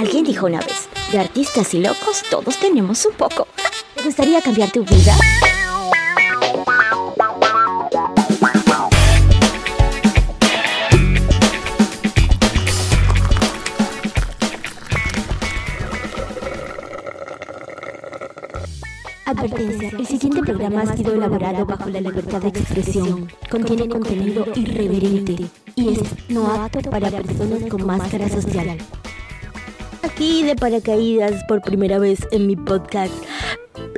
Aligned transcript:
Alguien 0.00 0.24
dijo 0.24 0.46
una 0.46 0.60
vez, 0.60 0.88
de 1.12 1.18
artistas 1.18 1.74
y 1.74 1.78
locos 1.78 2.22
todos 2.30 2.56
tenemos 2.56 3.04
un 3.04 3.12
poco. 3.12 3.46
¿Te 3.94 4.02
gustaría 4.02 4.40
cambiar 4.40 4.72
tu 4.72 4.82
vida? 4.82 5.14
Advertencia, 19.26 19.90
el 19.98 20.06
siguiente 20.06 20.40
programa 20.40 20.80
ha 20.80 20.96
sido 20.96 21.12
elaborado 21.12 21.66
bajo 21.66 21.90
la 21.90 22.00
libertad 22.00 22.40
de 22.40 22.48
expresión. 22.48 23.30
Contiene 23.50 23.86
contenido 23.86 24.46
irreverente 24.54 25.50
y 25.74 25.88
es 25.90 26.30
no 26.30 26.50
apto 26.54 26.88
para 26.88 27.10
personas 27.10 27.68
con 27.68 27.84
máscara 27.84 28.30
social. 28.30 28.78
Aquí 30.20 30.42
de 30.42 30.54
paracaídas 30.54 31.42
por 31.44 31.62
primera 31.62 31.98
vez 31.98 32.28
en 32.30 32.46
mi 32.46 32.54
podcast. 32.54 33.14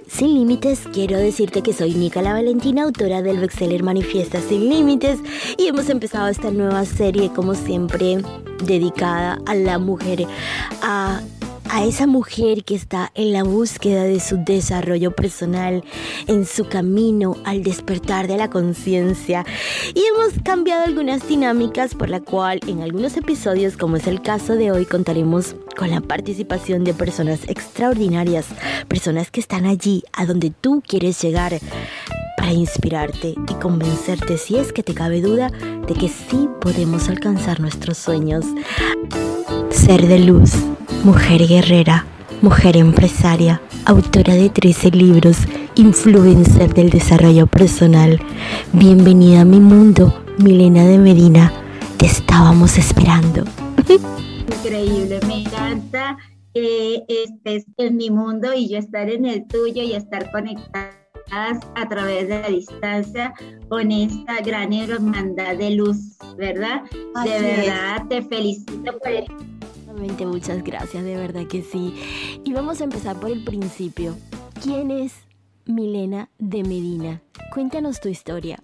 Sin 0.07 0.35
Límites, 0.35 0.83
quiero 0.93 1.19
decirte 1.19 1.63
que 1.63 1.73
soy 1.73 1.95
Nicola 1.95 2.33
Valentina, 2.33 2.85
autora 2.85 3.23
del 3.23 3.41
bestseller 3.41 3.83
Manifiesta 3.83 4.41
Sin 4.41 4.69
Límites, 4.69 5.19
y 5.59 5.67
hemos 5.67 5.89
empezado 5.89 6.29
esta 6.29 6.53
nueva 6.53 6.85
serie, 6.85 7.33
como 7.33 7.57
siempre, 7.57 8.19
dedicada 8.65 9.41
a 9.47 9.57
la 9.57 9.81
mujer, 9.81 10.25
a 11.73 11.87
esa 11.87 12.07
mujer 12.07 12.65
que 12.65 12.75
está 12.75 13.11
en 13.15 13.33
la 13.33 13.45
búsqueda 13.45 14.05
de 14.05 14.21
su 14.21 14.37
desarrollo 14.37 15.17
personal, 15.17 15.83
en 16.27 16.45
su 16.45 16.69
camino 16.69 17.37
al 17.47 17.63
despertar 17.63 18.29
de 18.29 18.37
la 18.37 18.51
conciencia. 18.51 19.47
Y 19.95 20.03
hemos 20.05 20.35
cambiado 20.45 20.85
algunas 20.85 21.27
dinámicas 21.27 21.95
por 21.95 22.11
la 22.11 22.21
cual 22.21 22.61
en 22.67 22.83
algunos 22.83 23.17
episodios, 23.17 23.79
como 23.79 23.97
es 23.97 24.07
el 24.07 24.21
caso 24.21 24.55
de 24.55 24.71
hoy, 24.71 24.85
contaremos 24.85 25.57
con 25.75 25.91
la 25.91 26.03
participación 26.03 26.85
de 26.85 26.93
personas 26.93 27.41
extraordinarias, 27.49 28.49
personas 28.87 29.31
que 29.31 29.41
están 29.41 29.65
allí 29.65 30.05
a 30.13 30.27
donde 30.27 30.51
tú 30.51 30.83
quieres 30.87 31.23
llegar 31.23 31.59
para 32.43 32.55
inspirarte 32.55 33.37
y 33.37 33.55
convencerte, 33.61 34.37
si 34.37 34.57
es 34.57 34.73
que 34.73 34.83
te 34.83 34.95
cabe 34.95 35.21
duda, 35.21 35.49
de 35.87 35.95
que 35.95 36.09
sí 36.09 36.49
podemos 36.61 37.09
alcanzar 37.09 37.61
nuestros 37.61 37.99
sueños. 37.99 38.45
Ser 39.71 40.09
de 40.09 40.19
luz 40.19 40.51
mujer 41.05 41.47
guerrera, 41.47 42.05
mujer 42.41 42.77
empresaria, 42.77 43.63
autora 43.85 44.35
de 44.35 44.51
13 44.51 44.91
libros, 44.91 45.37
influencer 45.77 46.75
del 46.75 46.91
desarrollo 46.91 47.47
personal. 47.47 48.19
Bienvenida 48.73 49.43
a 49.43 49.45
mi 49.45 49.61
mundo, 49.61 50.13
Milena 50.39 50.85
de 50.85 50.99
Medina. 50.99 51.53
Te 51.97 52.07
estábamos 52.07 52.77
esperando. 52.77 53.45
Increíble, 54.65 55.21
me 55.29 55.43
encanta 55.43 56.17
que 56.53 57.05
estés 57.07 57.67
en 57.77 57.97
mi 57.97 58.11
mundo 58.11 58.53
y 58.53 58.69
yo 58.69 58.79
estar 58.79 59.09
en 59.09 59.27
el 59.27 59.47
tuyo 59.47 59.85
y 59.85 59.93
estar 59.93 60.29
conectadas 61.33 61.61
a 61.75 61.89
través 61.89 62.29
de 62.29 62.41
la 62.41 62.49
distancia 62.49 63.35
con 63.69 63.91
esta 63.91 64.41
gran 64.41 64.73
hermandad 64.73 65.57
de 65.57 65.71
luz, 65.71 66.19
¿verdad? 66.37 66.83
de 67.25 67.41
verdad, 67.41 68.07
te 68.09 68.23
felicito 68.23 68.99
por 68.99 69.09
el 69.09 69.27
muchas 70.27 70.65
gracias, 70.65 71.05
de 71.05 71.17
verdad 71.17 71.47
que 71.47 71.63
sí. 71.63 71.95
Y 72.45 72.53
vamos 72.53 72.81
a 72.81 72.85
empezar 72.85 73.17
por 73.21 73.31
el 73.31 73.45
principio. 73.45 74.17
¿Quién 74.63 74.91
es 74.91 75.15
Milena 75.67 76.29
de 76.39 76.63
Medina? 76.63 77.23
Cuéntanos 77.53 78.01
tu 78.01 78.09
historia. 78.09 78.59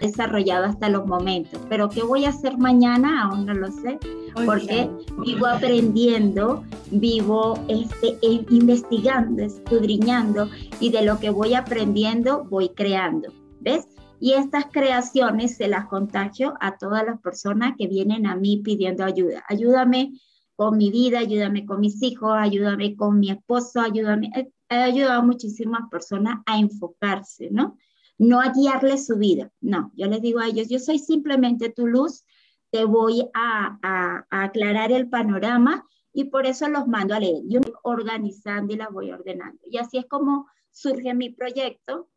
Desarrollado 0.00 0.66
hasta 0.66 0.88
los 0.88 1.06
momentos, 1.06 1.60
pero 1.68 1.88
¿qué 1.88 2.02
voy 2.02 2.24
a 2.24 2.30
hacer 2.30 2.58
mañana? 2.58 3.24
Aún 3.24 3.46
no 3.46 3.54
lo 3.54 3.70
sé, 3.70 3.98
porque 4.44 4.90
vivo 5.24 5.46
aprendiendo, 5.46 6.64
vivo 6.90 7.58
este, 7.68 8.18
e 8.22 8.44
investigando, 8.50 9.42
escudriñando 9.42 10.48
y 10.80 10.90
de 10.90 11.02
lo 11.02 11.18
que 11.18 11.30
voy 11.30 11.54
aprendiendo 11.54 12.44
voy 12.44 12.70
creando. 12.70 13.32
¿Ves? 13.60 13.86
Y 14.20 14.32
estas 14.32 14.66
creaciones 14.66 15.56
se 15.56 15.68
las 15.68 15.86
contagio 15.86 16.54
a 16.60 16.76
todas 16.76 17.04
las 17.04 17.20
personas 17.20 17.74
que 17.78 17.86
vienen 17.86 18.26
a 18.26 18.36
mí 18.36 18.58
pidiendo 18.64 19.04
ayuda. 19.04 19.44
Ayúdame 19.48 20.12
con 20.56 20.76
mi 20.76 20.90
vida, 20.90 21.20
ayúdame 21.20 21.64
con 21.66 21.80
mis 21.80 22.02
hijos, 22.02 22.32
ayúdame 22.34 22.96
con 22.96 23.20
mi 23.20 23.30
esposo, 23.30 23.80
ayúdame. 23.80 24.30
He 24.68 24.76
ayudado 24.76 25.20
a 25.20 25.24
muchísimas 25.24 25.88
personas 25.88 26.40
a 26.46 26.58
enfocarse, 26.58 27.48
¿no? 27.50 27.76
No 28.18 28.40
a 28.40 28.52
guiarles 28.52 29.06
su 29.06 29.16
vida, 29.16 29.52
no. 29.60 29.92
Yo 29.94 30.08
les 30.08 30.20
digo 30.20 30.40
a 30.40 30.48
ellos, 30.48 30.68
yo 30.68 30.80
soy 30.80 30.98
simplemente 30.98 31.70
tu 31.70 31.86
luz, 31.86 32.24
te 32.70 32.84
voy 32.84 33.28
a, 33.34 33.78
a 33.82 34.26
aclarar 34.30 34.90
el 34.90 35.08
panorama 35.08 35.86
y 36.18 36.24
por 36.24 36.46
eso 36.46 36.68
los 36.68 36.88
mando 36.88 37.14
a 37.14 37.20
leer. 37.20 37.44
Yo 37.46 37.60
voy 37.60 37.72
organizando 37.84 38.74
y 38.74 38.76
las 38.76 38.90
voy 38.90 39.12
ordenando. 39.12 39.60
Y 39.70 39.78
así 39.78 39.98
es 39.98 40.06
como 40.06 40.48
surge 40.72 41.14
mi 41.14 41.30
proyecto, 41.30 42.08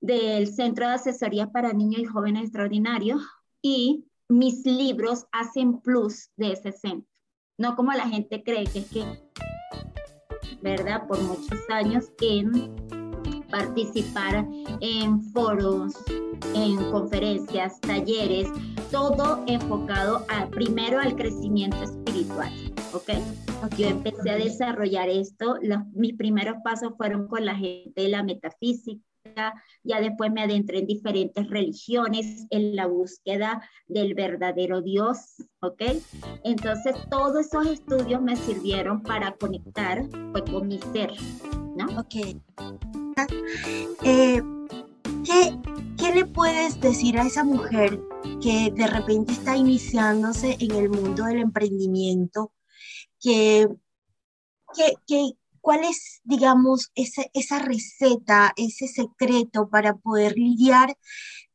del 0.00 0.46
Centro 0.46 0.86
de 0.86 0.94
Asesoría 0.94 1.52
para 1.52 1.74
Niños 1.74 2.00
y 2.00 2.04
Jóvenes 2.06 2.44
Extraordinarios 2.44 3.20
y 3.60 4.06
mis 4.28 4.64
libros 4.64 5.26
hacen 5.30 5.78
plus 5.82 6.30
de 6.36 6.52
ese 6.52 6.72
centro. 6.72 7.12
No 7.58 7.76
como 7.76 7.92
la 7.92 8.08
gente 8.08 8.42
cree 8.42 8.64
que 8.64 8.78
es 8.78 8.90
que, 8.90 9.04
¿verdad? 10.62 11.06
Por 11.06 11.20
muchos 11.20 11.60
años 11.68 12.10
en 12.22 12.74
participar 13.50 14.46
en 14.80 15.22
foros, 15.32 15.92
en 16.54 16.76
conferencias, 16.90 17.78
talleres, 17.82 18.48
todo 18.90 19.44
enfocado 19.46 20.24
primero 20.50 20.98
al 20.98 21.14
crecimiento 21.14 21.82
espiritual, 21.82 22.52
¿ok? 22.92 23.10
Yo 23.76 23.88
empecé 23.88 24.30
a 24.30 24.36
desarrollar 24.36 25.08
esto, 25.08 25.56
mis 25.92 26.14
primeros 26.14 26.56
pasos 26.64 26.92
fueron 26.96 27.28
con 27.28 27.44
la 27.44 27.54
gente 27.54 28.02
de 28.02 28.08
la 28.08 28.22
metafísica, 28.22 29.02
ya 29.82 30.00
después 30.00 30.32
me 30.32 30.42
adentré 30.42 30.78
en 30.78 30.86
diferentes 30.86 31.48
religiones, 31.48 32.46
en 32.50 32.76
la 32.76 32.86
búsqueda 32.86 33.62
del 33.86 34.14
verdadero 34.14 34.80
Dios, 34.80 35.18
¿ok? 35.60 35.82
Entonces 36.44 36.94
todos 37.10 37.46
esos 37.46 37.66
estudios 37.66 38.22
me 38.22 38.36
sirvieron 38.36 39.02
para 39.02 39.32
conectar 39.32 40.02
pues, 40.32 40.44
con 40.50 40.68
mi 40.68 40.78
ser, 40.92 41.12
¿no? 41.76 42.00
Ok. 42.00 42.14
Eh, 44.04 44.42
¿qué, 45.24 45.58
¿Qué 45.98 46.14
le 46.14 46.24
puedes 46.26 46.80
decir 46.80 47.18
a 47.18 47.26
esa 47.26 47.44
mujer 47.44 48.00
que 48.40 48.70
de 48.74 48.86
repente 48.86 49.32
está 49.32 49.56
iniciándose 49.56 50.56
en 50.60 50.72
el 50.72 50.88
mundo 50.90 51.24
del 51.24 51.38
emprendimiento, 51.38 52.52
que, 53.20 53.68
que, 54.74 54.94
que, 55.06 55.32
¿Cuál 55.60 55.84
es, 55.84 56.20
digamos, 56.24 56.92
esa 56.94 57.58
receta, 57.58 58.54
ese 58.56 58.88
secreto 58.88 59.68
para 59.68 59.96
poder 59.96 60.34
lidiar 60.36 60.96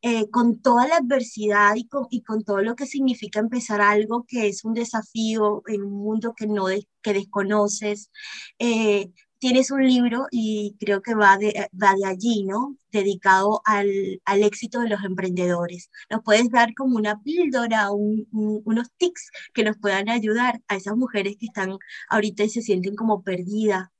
eh, 0.03 0.29
con 0.29 0.61
toda 0.61 0.87
la 0.87 0.97
adversidad 0.97 1.75
y 1.75 1.87
con, 1.87 2.07
y 2.09 2.21
con, 2.21 2.43
todo 2.43 2.61
lo 2.61 2.75
que 2.75 2.85
significa 2.85 3.39
empezar 3.39 3.81
algo 3.81 4.25
que 4.27 4.47
es 4.49 4.65
un 4.65 4.73
desafío 4.73 5.63
en 5.67 5.83
un 5.83 5.93
mundo 5.93 6.33
que, 6.35 6.45
no 6.45 6.65
que 7.01 7.13
desconoces? 7.13 8.11
Eh, 8.59 9.11
tienes 9.43 9.71
un 9.71 9.85
libro 9.85 10.27
y 10.31 10.77
creo 10.79 11.01
que 11.01 11.15
va 11.15 11.37
de, 11.37 11.69
va 11.73 11.95
de 11.95 12.05
allí, 12.05 12.45
¿no? 12.45 12.77
Dedicado 12.93 13.61
al, 13.65 14.21
al, 14.23 14.41
éxito 14.41 14.79
de 14.79 14.87
los 14.87 15.03
emprendedores. 15.03 15.89
¿Nos 16.09 16.21
puedes 16.23 16.49
dar 16.49 16.73
como 16.75 16.95
una 16.95 17.21
píldora, 17.21 17.91
unos 17.91 18.87
tics 18.95 19.31
que 19.53 19.65
nos 19.65 19.77
puedan 19.77 20.07
ayudar 20.07 20.61
a 20.69 20.77
esas 20.77 20.95
mujeres 20.95 21.35
que 21.37 21.47
están 21.47 21.77
ahorita 22.07 22.45
y 22.45 22.49
se 22.51 22.61
sienten 22.61 22.95
como 22.95 23.21
perdidas? 23.21 23.92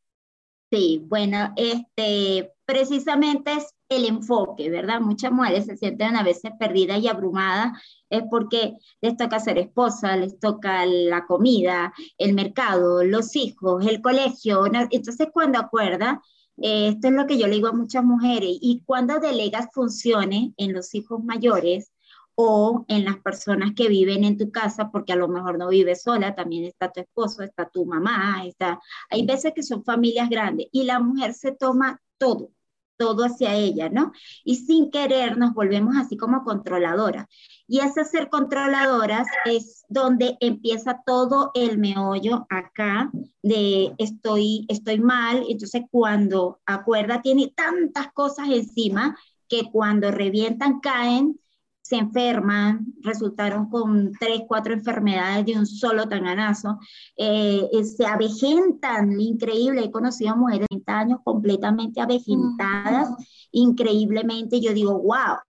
Sí, 0.74 1.06
bueno, 1.08 1.54
este, 1.56 2.52
precisamente 2.66 3.52
es 3.54 3.76
el 3.90 4.06
enfoque, 4.06 4.72
¿verdad? 4.72 5.02
Muchas 5.02 5.32
mujeres 5.32 5.68
se 5.68 5.78
sienten 5.78 6.16
a 6.16 6.24
veces 6.24 6.52
perdidas 6.60 7.00
y 7.00 7.08
abrumadas, 7.08 7.80
es 8.10 8.24
porque 8.28 8.74
les 9.00 9.16
toca 9.16 9.40
ser 9.40 9.60
esposa, 9.60 10.18
les 10.18 10.40
toca 10.40 10.84
la 10.88 11.28
comida, 11.28 11.94
el 12.18 12.34
mercado, 12.34 13.04
los 13.04 13.36
hijos, 13.36 13.86
el 13.86 14.02
colegio. 14.02 14.66
Entonces, 14.66 15.28
cuando 15.32 15.60
acuerda, 15.60 16.24
eh, 16.58 16.88
esto 16.88 17.10
es 17.10 17.14
lo 17.14 17.28
que 17.28 17.38
yo 17.38 17.46
le 17.46 17.54
digo 17.54 17.68
a 17.68 17.74
muchas 17.74 18.04
mujeres, 18.04 18.58
y 18.60 18.82
cuando 18.84 19.20
delegas 19.20 19.68
funciones 19.74 20.54
en 20.58 20.74
los 20.74 20.96
hijos 20.96 21.24
mayores, 21.24 21.93
o 22.36 22.86
en 22.88 23.06
las 23.06 23.18
personas 23.18 23.74
que 23.76 23.88
viven 23.88 24.24
en 24.24 24.38
tu 24.38 24.52
casa, 24.52 24.90
porque 24.92 25.14
a 25.14 25.16
lo 25.18 25.28
mejor 25.28 25.58
no 25.58 25.70
vives 25.70 26.04
sola, 26.04 26.36
también 26.36 26.66
está 26.66 26.92
tu 26.92 27.02
esposo, 27.02 27.44
está 27.44 27.70
tu 27.70 27.86
mamá, 27.86 28.46
está... 28.46 28.80
Hay 29.10 29.26
veces 29.26 29.54
que 29.54 29.64
son 29.64 29.84
familias 29.84 30.30
grandes 30.30 30.68
y 30.72 30.84
la 30.84 31.00
mujer 31.00 31.34
se 31.34 31.52
toma 31.52 32.02
todo, 32.18 32.52
todo 32.98 33.26
hacia 33.26 33.56
ella, 33.56 33.90
¿no? 33.90 34.12
Y 34.44 34.58
sin 34.58 34.90
querer 34.90 35.38
nos 35.38 35.54
volvemos 35.54 35.96
así 35.98 36.18
como 36.18 36.44
controladoras. 36.44 37.28
Y 37.68 37.80
ese 37.80 38.04
ser 38.06 38.30
controladoras 38.30 39.28
es 39.46 39.86
donde 39.90 40.38
empieza 40.40 41.02
todo 41.06 41.52
el 41.54 41.78
meollo 41.78 42.46
acá 42.50 43.12
de 43.42 43.94
estoy, 43.98 44.66
estoy 44.70 45.00
mal. 45.00 45.46
Entonces 45.48 45.84
cuando 45.92 46.60
acuerda 46.66 47.22
tiene 47.22 47.54
tantas 47.56 48.12
cosas 48.14 48.50
encima 48.50 49.18
que 49.48 49.70
cuando 49.72 50.12
revientan 50.12 50.80
caen 50.80 51.40
se 51.84 51.98
enferman, 51.98 52.94
resultaron 53.02 53.70
con 53.70 54.14
tres, 54.18 54.44
cuatro 54.48 54.74
enfermedades 54.74 55.46
de 55.46 55.60
un 55.60 55.66
solo 55.66 56.08
tanganazo, 56.08 56.80
eh, 57.18 57.68
eh, 57.74 57.84
se 57.84 58.06
avejentan, 58.06 59.20
increíble, 59.20 59.84
he 59.84 59.92
conocido 59.92 60.38
mujeres 60.38 60.62
de 60.62 60.78
30 60.78 61.00
años 61.00 61.20
completamente 61.26 62.00
avejentadas, 62.00 63.10
increíblemente, 63.52 64.62
yo 64.62 64.74
digo, 64.74 64.98
wow, 64.98 65.40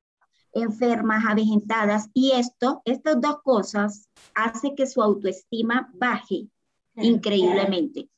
enfermas, 0.53 1.25
avejentadas, 1.25 2.11
y 2.13 2.33
esto, 2.33 2.83
estas 2.85 3.21
dos 3.21 3.37
cosas, 3.45 4.09
hace 4.35 4.75
que 4.75 4.89
su 4.89 5.01
autoestima 5.01 5.89
baje 5.95 6.49
increíblemente 6.97 8.11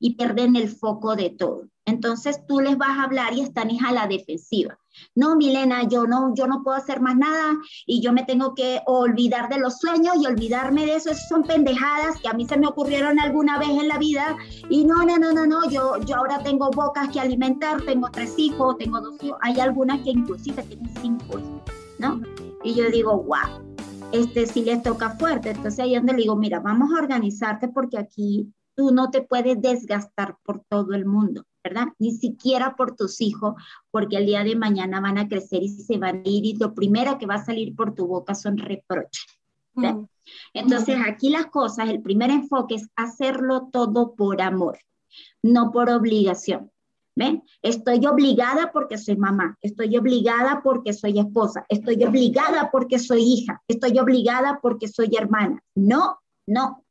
y 0.00 0.16
pierden 0.16 0.56
el 0.56 0.68
foco 0.68 1.14
de 1.14 1.30
todo. 1.30 1.68
Entonces 1.86 2.44
tú 2.46 2.60
les 2.60 2.76
vas 2.76 2.98
a 2.98 3.04
hablar 3.04 3.32
y 3.32 3.42
están 3.42 3.70
a 3.84 3.92
la 3.92 4.08
defensiva. 4.08 4.76
No, 5.14 5.36
Milena, 5.36 5.84
yo 5.88 6.06
no, 6.06 6.34
yo 6.34 6.46
no 6.46 6.62
puedo 6.64 6.76
hacer 6.76 7.00
más 7.00 7.16
nada 7.16 7.54
y 7.86 8.00
yo 8.00 8.12
me 8.12 8.24
tengo 8.24 8.54
que 8.54 8.80
olvidar 8.86 9.48
de 9.48 9.58
los 9.58 9.78
sueños 9.78 10.16
y 10.20 10.26
olvidarme 10.26 10.84
de 10.84 10.96
eso. 10.96 11.10
Esas 11.10 11.28
son 11.28 11.44
pendejadas 11.44 12.20
que 12.20 12.28
a 12.28 12.32
mí 12.32 12.44
se 12.46 12.58
me 12.58 12.66
ocurrieron 12.66 13.20
alguna 13.20 13.58
vez 13.58 13.68
en 13.68 13.88
la 13.88 13.98
vida. 13.98 14.36
Y 14.68 14.84
no, 14.84 15.04
no, 15.04 15.16
no, 15.16 15.32
no, 15.32 15.46
no, 15.46 15.70
yo, 15.70 15.98
yo 16.00 16.16
ahora 16.16 16.42
tengo 16.42 16.70
bocas 16.70 17.08
que 17.10 17.20
alimentar, 17.20 17.80
tengo 17.82 18.08
tres 18.10 18.34
hijos, 18.36 18.78
tengo 18.78 19.00
dos 19.00 19.22
hijos. 19.22 19.38
Hay 19.42 19.60
algunas 19.60 20.00
que 20.02 20.10
inclusive 20.10 20.62
tienen 20.64 20.90
cinco 21.00 21.38
hijos, 21.38 21.62
¿no? 21.98 22.20
Y 22.64 22.74
yo 22.74 22.90
digo, 22.90 23.22
wow, 23.22 23.64
este 24.10 24.46
sí 24.46 24.64
les 24.64 24.82
toca 24.82 25.10
fuerte. 25.10 25.50
Entonces 25.50 25.78
ahí 25.80 25.94
donde 25.94 26.14
le 26.14 26.22
digo, 26.22 26.36
mira, 26.36 26.58
vamos 26.58 26.90
a 26.92 27.00
organizarte 27.00 27.68
porque 27.68 27.98
aquí 27.98 28.52
tú 28.76 28.92
no 28.92 29.10
te 29.10 29.22
puedes 29.22 29.60
desgastar 29.60 30.36
por 30.44 30.62
todo 30.68 30.92
el 30.92 31.06
mundo, 31.06 31.44
¿verdad? 31.64 31.88
Ni 31.98 32.12
siquiera 32.12 32.76
por 32.76 32.94
tus 32.94 33.20
hijos, 33.20 33.54
porque 33.90 34.18
el 34.18 34.26
día 34.26 34.44
de 34.44 34.54
mañana 34.54 35.00
van 35.00 35.18
a 35.18 35.28
crecer 35.28 35.62
y 35.62 35.68
se 35.68 35.98
van 35.98 36.18
a 36.18 36.28
ir 36.28 36.44
y 36.44 36.56
lo 36.56 36.74
primero 36.74 37.18
que 37.18 37.26
va 37.26 37.36
a 37.36 37.44
salir 37.44 37.74
por 37.74 37.94
tu 37.94 38.06
boca 38.06 38.34
son 38.34 38.58
reproches. 38.58 39.26
Mm. 39.74 40.04
Entonces 40.52 40.96
aquí 41.06 41.30
las 41.30 41.46
cosas, 41.46 41.88
el 41.88 42.02
primer 42.02 42.30
enfoque 42.30 42.76
es 42.76 42.88
hacerlo 42.96 43.68
todo 43.72 44.14
por 44.14 44.42
amor, 44.42 44.78
no 45.42 45.72
por 45.72 45.90
obligación. 45.90 46.70
¿Ven? 47.18 47.42
Estoy 47.62 48.04
obligada 48.04 48.72
porque 48.72 48.98
soy 48.98 49.16
mamá, 49.16 49.56
estoy 49.62 49.96
obligada 49.96 50.60
porque 50.62 50.92
soy 50.92 51.18
esposa, 51.18 51.64
estoy 51.70 52.04
obligada 52.04 52.70
porque 52.70 52.98
soy 52.98 53.22
hija, 53.22 53.62
estoy 53.66 53.98
obligada 53.98 54.58
porque 54.60 54.86
soy 54.86 55.16
hermana. 55.16 55.62
No, 55.74 56.18
no, 56.46 56.84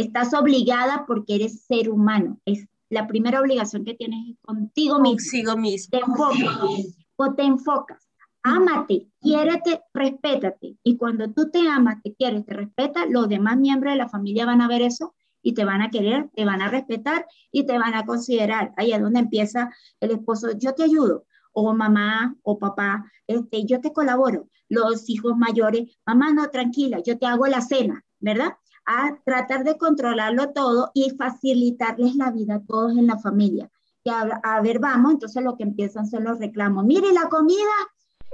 Estás 0.00 0.32
obligada 0.32 1.04
porque 1.06 1.34
eres 1.34 1.62
ser 1.64 1.90
humano. 1.90 2.38
Es 2.46 2.66
la 2.88 3.06
primera 3.06 3.40
obligación 3.40 3.84
que 3.84 3.94
tienes 3.94 4.36
contigo 4.40 4.98
mismo. 4.98 5.16
Consigo 5.16 5.56
mismo. 5.56 5.90
Te 5.90 6.04
enfocas. 6.04 6.96
O 7.16 7.34
te 7.34 7.42
enfocas. 7.42 8.08
Ámate, 8.42 9.08
quiérete, 9.20 9.82
respétate. 9.92 10.78
Y 10.82 10.96
cuando 10.96 11.30
tú 11.32 11.50
te 11.50 11.68
amas, 11.68 12.02
te 12.02 12.14
quieres, 12.14 12.46
te 12.46 12.54
respetas, 12.54 13.10
los 13.10 13.28
demás 13.28 13.58
miembros 13.58 13.92
de 13.92 13.98
la 13.98 14.08
familia 14.08 14.46
van 14.46 14.62
a 14.62 14.68
ver 14.68 14.80
eso 14.80 15.14
y 15.42 15.52
te 15.52 15.66
van 15.66 15.82
a 15.82 15.90
querer, 15.90 16.30
te 16.34 16.46
van 16.46 16.62
a 16.62 16.68
respetar 16.68 17.26
y 17.52 17.66
te 17.66 17.78
van 17.78 17.92
a 17.92 18.06
considerar. 18.06 18.72
Ahí 18.78 18.92
es 18.92 19.00
donde 19.00 19.20
empieza 19.20 19.70
el 20.00 20.12
esposo, 20.12 20.48
yo 20.56 20.74
te 20.74 20.84
ayudo, 20.84 21.26
o 21.52 21.74
mamá 21.74 22.34
o 22.42 22.58
papá, 22.58 23.04
este, 23.26 23.66
yo 23.66 23.80
te 23.80 23.92
colaboro. 23.92 24.48
Los 24.70 25.10
hijos 25.10 25.36
mayores, 25.36 25.98
mamá, 26.06 26.32
no, 26.32 26.48
tranquila, 26.48 27.00
yo 27.04 27.18
te 27.18 27.26
hago 27.26 27.46
la 27.46 27.60
cena, 27.60 28.02
¿verdad? 28.18 28.54
A 28.86 29.16
tratar 29.24 29.64
de 29.64 29.76
controlarlo 29.78 30.50
todo 30.50 30.90
y 30.94 31.10
facilitarles 31.10 32.16
la 32.16 32.30
vida 32.30 32.56
a 32.56 32.60
todos 32.60 32.92
en 32.96 33.06
la 33.06 33.18
familia. 33.18 33.70
Que 34.02 34.10
a, 34.10 34.60
ver, 34.62 34.78
vamos, 34.78 35.12
entonces 35.12 35.42
lo 35.42 35.56
que 35.56 35.62
empiezan 35.62 36.06
son 36.06 36.24
los 36.24 36.38
reclamos. 36.38 36.84
Mire 36.84 37.12
la 37.12 37.28
comida, 37.28 37.70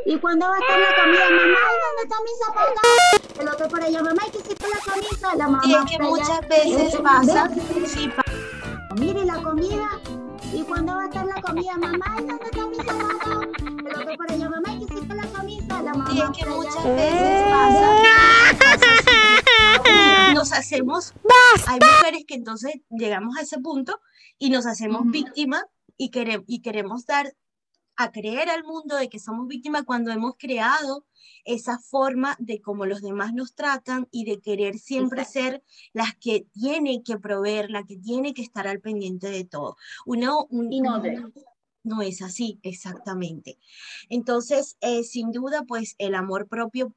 ¿y 0.05 0.17
cuándo 0.19 0.47
va 0.47 0.55
a 0.55 0.59
estar 0.59 0.79
la 0.79 1.03
comida? 1.03 1.25
Mamá, 1.25 1.59
¿dónde 1.83 2.03
está 2.03 2.17
mi 2.23 2.31
zapato? 2.45 3.41
El 3.41 3.49
otro 3.49 3.69
por 3.69 3.83
allá, 3.83 4.03
mamá, 4.03 4.23
¿y 4.27 4.31
qué 4.31 4.39
hiciste 4.39 4.67
la 4.69 4.93
camisa? 4.93 5.37
La 5.37 5.49
mamá. 5.49 5.63
Y 5.67 5.75
es 5.75 5.85
que 5.91 6.03
muchas 6.03 6.49
veces 6.49 7.01
pasa. 7.01 7.51
Sí, 7.87 8.11
Mire 8.99 9.25
la 9.27 9.43
comida, 9.43 9.89
¿y 10.53 10.63
cuándo 10.63 10.95
va 10.95 11.03
a 11.03 11.05
estar 11.07 11.27
la 11.27 11.43
comida? 11.43 11.77
Mamá, 11.77 12.17
¿y 12.19 12.27
dónde 12.27 12.45
está 12.45 12.67
mi 12.67 12.77
zapato? 12.77 13.41
El 13.79 13.97
otro 14.01 14.17
por 14.17 14.33
allá, 14.33 14.49
mamá, 14.49 14.73
¿y 14.73 14.79
qué 14.79 14.95
hiciste 14.95 15.15
la 15.15 15.27
camisa? 15.27 15.83
La 15.83 15.93
mamá. 15.93 16.13
Y 16.15 16.21
es 16.21 16.31
que 16.31 16.47
muchas 16.47 16.85
veces 16.85 17.43
pasa 17.51 18.46
nos 20.47 20.59
hacemos, 20.59 21.13
hay 21.67 21.79
mujeres 21.81 22.25
que 22.25 22.35
entonces 22.35 22.75
llegamos 22.91 23.37
a 23.37 23.41
ese 23.41 23.59
punto 23.59 23.99
y 24.39 24.51
nos 24.51 24.67
hacemos 24.67 25.03
víctimas 25.07 25.65
y, 25.97 26.11
queremos, 26.11 26.45
y 26.47 26.63
queremos 26.63 27.05
dar 27.05 27.35
a 27.97 28.13
creer 28.13 28.49
al 28.51 28.63
mundo 28.63 28.95
de 28.97 29.09
que 29.09 29.19
somos 29.19 29.49
víctimas 29.49 29.83
cuando 29.85 30.13
hemos 30.13 30.35
creado 30.39 31.05
esa 31.45 31.81
forma 31.81 32.37
de 32.39 32.61
cómo 32.61 32.87
los 32.87 33.03
demás 33.03 33.35
nos 33.35 33.55
tratan 33.55 34.07
y 34.13 34.25
de 34.25 34.41
querer 34.41 34.79
siempre 34.79 35.25
ser 35.25 35.65
las 35.93 36.15
que 36.15 36.47
tiene 36.53 37.03
que 37.03 37.19
proveer, 37.19 37.71
la 37.71 37.83
que 37.83 37.97
tiene 37.97 38.33
que 38.33 38.43
estar 38.43 38.69
al 38.69 38.81
pendiente 38.81 39.29
de 39.31 39.45
todo. 39.45 39.77
Uno, 40.05 40.47
no, 40.51 41.03
no, 41.83 42.03
es 42.03 42.23
así, 42.23 42.61
exactamente. 42.63 43.59
Entonces, 44.11 44.77
eh, 44.81 45.03
sin 45.03 45.33
duda, 45.33 45.65
pues 45.67 45.97
el 45.99 46.15
amor 46.15 46.47
propio 46.47 46.95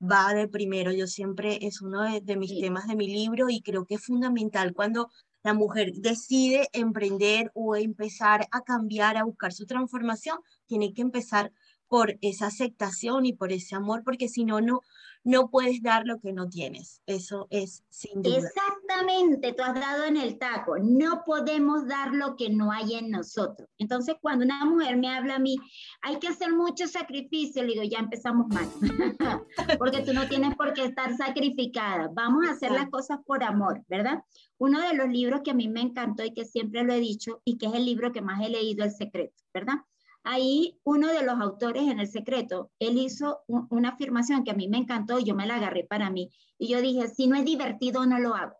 va 0.00 0.34
de 0.34 0.48
primero. 0.48 0.92
Yo 0.92 1.06
siempre 1.06 1.58
es 1.62 1.80
uno 1.80 2.02
de, 2.02 2.36
mis 2.36 2.60
temas 2.60 2.86
de 2.86 2.96
mi 2.96 3.08
libro 3.08 3.48
y 3.48 3.60
creo 3.60 3.86
que 3.86 3.94
es 3.96 4.04
fundamental 4.04 4.74
cuando 4.74 5.10
la 5.42 5.54
mujer 5.54 5.92
decide 5.96 6.68
emprender 6.72 7.50
o 7.54 7.76
empezar 7.76 8.46
a 8.50 8.62
cambiar, 8.62 9.16
a 9.16 9.24
buscar 9.24 9.52
su 9.52 9.66
transformación, 9.66 10.38
tiene 10.66 10.94
que 10.94 11.02
empezar 11.02 11.52
por 11.88 12.18
esa 12.22 12.46
aceptación 12.46 13.26
y 13.26 13.32
por 13.32 13.52
ese 13.52 13.74
amor, 13.74 14.02
porque 14.04 14.28
si 14.28 14.44
no, 14.44 14.60
no, 14.60 14.80
no 15.24 15.48
puedes 15.48 15.82
dar 15.82 16.06
lo 16.06 16.20
que 16.20 16.32
no 16.32 16.48
tienes. 16.48 17.00
Eso 17.06 17.46
es 17.50 17.82
sin 17.88 18.22
duda. 18.22 18.36
Exactamente, 18.36 19.54
tú 19.54 19.62
has 19.62 19.74
dado 19.74 20.04
en 20.04 20.18
el 20.18 20.38
taco. 20.38 20.76
No 20.78 21.22
podemos 21.24 21.86
dar 21.88 22.12
lo 22.12 22.36
que 22.36 22.50
no 22.50 22.70
hay 22.70 22.94
en 22.94 23.10
nosotros. 23.10 23.68
Entonces, 23.78 24.16
cuando 24.20 24.44
una 24.44 24.64
mujer 24.66 24.98
me 24.98 25.08
habla 25.08 25.36
a 25.36 25.38
mí, 25.38 25.56
hay 26.02 26.18
que 26.18 26.28
hacer 26.28 26.52
mucho 26.52 26.86
sacrificio, 26.86 27.62
le 27.62 27.72
digo, 27.72 27.84
ya 27.84 27.98
empezamos 27.98 28.48
mal. 28.48 28.68
Porque 29.78 30.02
tú 30.02 30.12
no 30.12 30.28
tienes 30.28 30.54
por 30.56 30.74
qué 30.74 30.84
estar 30.84 31.16
sacrificada. 31.16 32.10
Vamos 32.12 32.46
a 32.46 32.52
hacer 32.52 32.70
las 32.70 32.90
cosas 32.90 33.18
por 33.24 33.42
amor, 33.42 33.82
¿verdad? 33.88 34.22
Uno 34.58 34.80
de 34.82 34.94
los 34.94 35.08
libros 35.08 35.40
que 35.42 35.52
a 35.52 35.54
mí 35.54 35.68
me 35.68 35.80
encantó 35.80 36.22
y 36.22 36.34
que 36.34 36.44
siempre 36.44 36.84
lo 36.84 36.92
he 36.92 37.00
dicho 37.00 37.40
y 37.44 37.56
que 37.56 37.66
es 37.66 37.74
el 37.74 37.86
libro 37.86 38.12
que 38.12 38.20
más 38.20 38.42
he 38.42 38.50
leído, 38.50 38.84
El 38.84 38.92
Secreto, 38.92 39.42
¿verdad? 39.52 39.78
Ahí 40.24 40.80
uno 40.84 41.08
de 41.08 41.22
los 41.22 41.38
autores 41.38 41.82
en 41.82 42.00
El 42.00 42.08
Secreto, 42.08 42.72
él 42.78 42.96
hizo 42.96 43.42
una 43.46 43.90
afirmación 43.90 44.42
que 44.42 44.50
a 44.50 44.54
mí 44.54 44.68
me 44.68 44.78
encantó 44.78 45.18
y 45.18 45.24
yo 45.24 45.34
me 45.34 45.46
la 45.46 45.56
agarré 45.56 45.84
para 45.84 46.10
mí. 46.10 46.30
Y 46.58 46.68
yo 46.68 46.80
dije, 46.80 47.08
si 47.08 47.26
no 47.26 47.36
es 47.36 47.44
divertido, 47.44 48.06
no 48.06 48.18
lo 48.18 48.34
hago. 48.34 48.56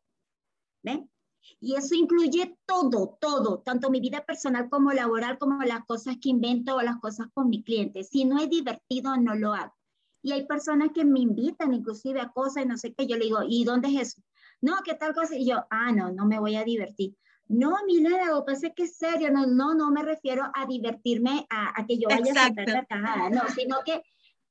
¿Ven? 0.82 1.10
Y 1.60 1.74
eso 1.74 1.94
incluye 1.94 2.58
todo, 2.66 3.16
todo, 3.18 3.60
tanto 3.60 3.90
mi 3.90 4.00
vida 4.00 4.24
personal 4.24 4.68
como 4.68 4.92
laboral, 4.92 5.38
como 5.38 5.62
las 5.62 5.84
cosas 5.86 6.16
que 6.20 6.28
invento 6.28 6.76
o 6.76 6.82
las 6.82 6.98
cosas 6.98 7.28
con 7.32 7.48
mi 7.48 7.62
cliente. 7.62 8.04
Si 8.04 8.26
no 8.26 8.38
es 8.38 8.50
divertido, 8.50 9.16
no 9.16 9.34
lo 9.34 9.54
hago. 9.54 9.74
Y 10.22 10.32
hay 10.32 10.46
personas 10.46 10.90
que 10.94 11.04
me 11.04 11.20
invitan 11.20 11.72
inclusive 11.72 12.20
a 12.20 12.30
cosas 12.30 12.64
y 12.64 12.68
no 12.68 12.76
sé 12.76 12.94
qué. 12.94 13.06
Yo 13.06 13.16
le 13.16 13.24
digo, 13.24 13.38
¿y 13.46 13.64
dónde 13.64 13.88
es 13.88 14.08
eso? 14.08 14.22
No, 14.60 14.76
¿qué 14.84 14.94
tal 14.94 15.14
cosa? 15.14 15.36
Y 15.36 15.46
yo, 15.46 15.64
ah, 15.70 15.92
no, 15.92 16.12
no 16.12 16.26
me 16.26 16.38
voy 16.38 16.56
a 16.56 16.64
divertir. 16.64 17.16
No, 17.54 17.76
Milena, 17.86 18.26
lo 18.26 18.44
que 18.44 18.74
que 18.74 18.82
es 18.82 18.96
serio, 18.96 19.30
no, 19.30 19.46
no, 19.46 19.74
no 19.74 19.90
me 19.92 20.02
refiero 20.02 20.42
a 20.52 20.66
divertirme, 20.66 21.46
a, 21.48 21.86
que 21.86 21.98
yo 21.98 22.08
vaya 22.08 22.32
a 22.32 22.50
la 22.50 22.64
carcajada, 22.64 23.30
no, 23.30 23.42
sino 23.54 23.76
que 23.84 24.02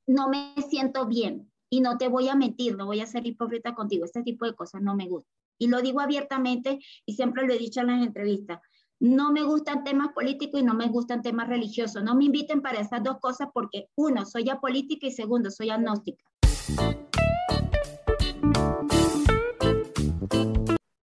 no 0.08 0.30
me 0.30 0.56
siento 0.70 1.06
bien 1.06 1.52
y 1.70 1.82
no 1.82 1.98
te 1.98 2.08
voy 2.08 2.30
a 2.30 2.36
mentir, 2.36 2.78
no 2.78 2.86
voy 2.86 3.02
a 3.02 3.06
ser 3.06 3.28
hipócrita 3.28 3.76
contigo, 3.76 4.06
este 4.06 4.24
tipo 4.24 4.46
de 4.46 4.56
cosas 4.56 4.82
no 4.82 4.96
me 4.96 5.10
gustan. 5.10 5.34
Y 5.58 5.68
lo 5.68 5.82
digo 5.82 6.00
abiertamente 6.00 6.80
y 7.06 7.16
siempre 7.16 7.46
lo 7.46 7.54
he 7.54 7.58
dicho 7.58 7.82
en 7.82 7.88
las 7.88 8.06
entrevistas, 8.06 8.62
no 9.02 9.34
me 9.34 9.44
gustan 9.44 9.84
temas 9.84 10.14
políticos 10.14 10.62
y 10.62 10.64
no 10.64 10.74
me 10.74 10.88
gustan 10.88 11.22
temas 11.22 11.50
religiosos, 11.50 12.04
no 12.04 12.16
me 12.16 12.26
inviten 12.26 12.62
para 12.62 12.80
esas 12.80 13.04
dos 13.04 13.18
cosas 13.20 13.50
porque 13.54 13.90
uno, 13.96 14.26
soy 14.26 14.50
apolítica 14.50 15.08
y 15.08 15.12
segundo, 15.12 15.52
soy 15.52 15.72
agnóstica. 15.72 16.24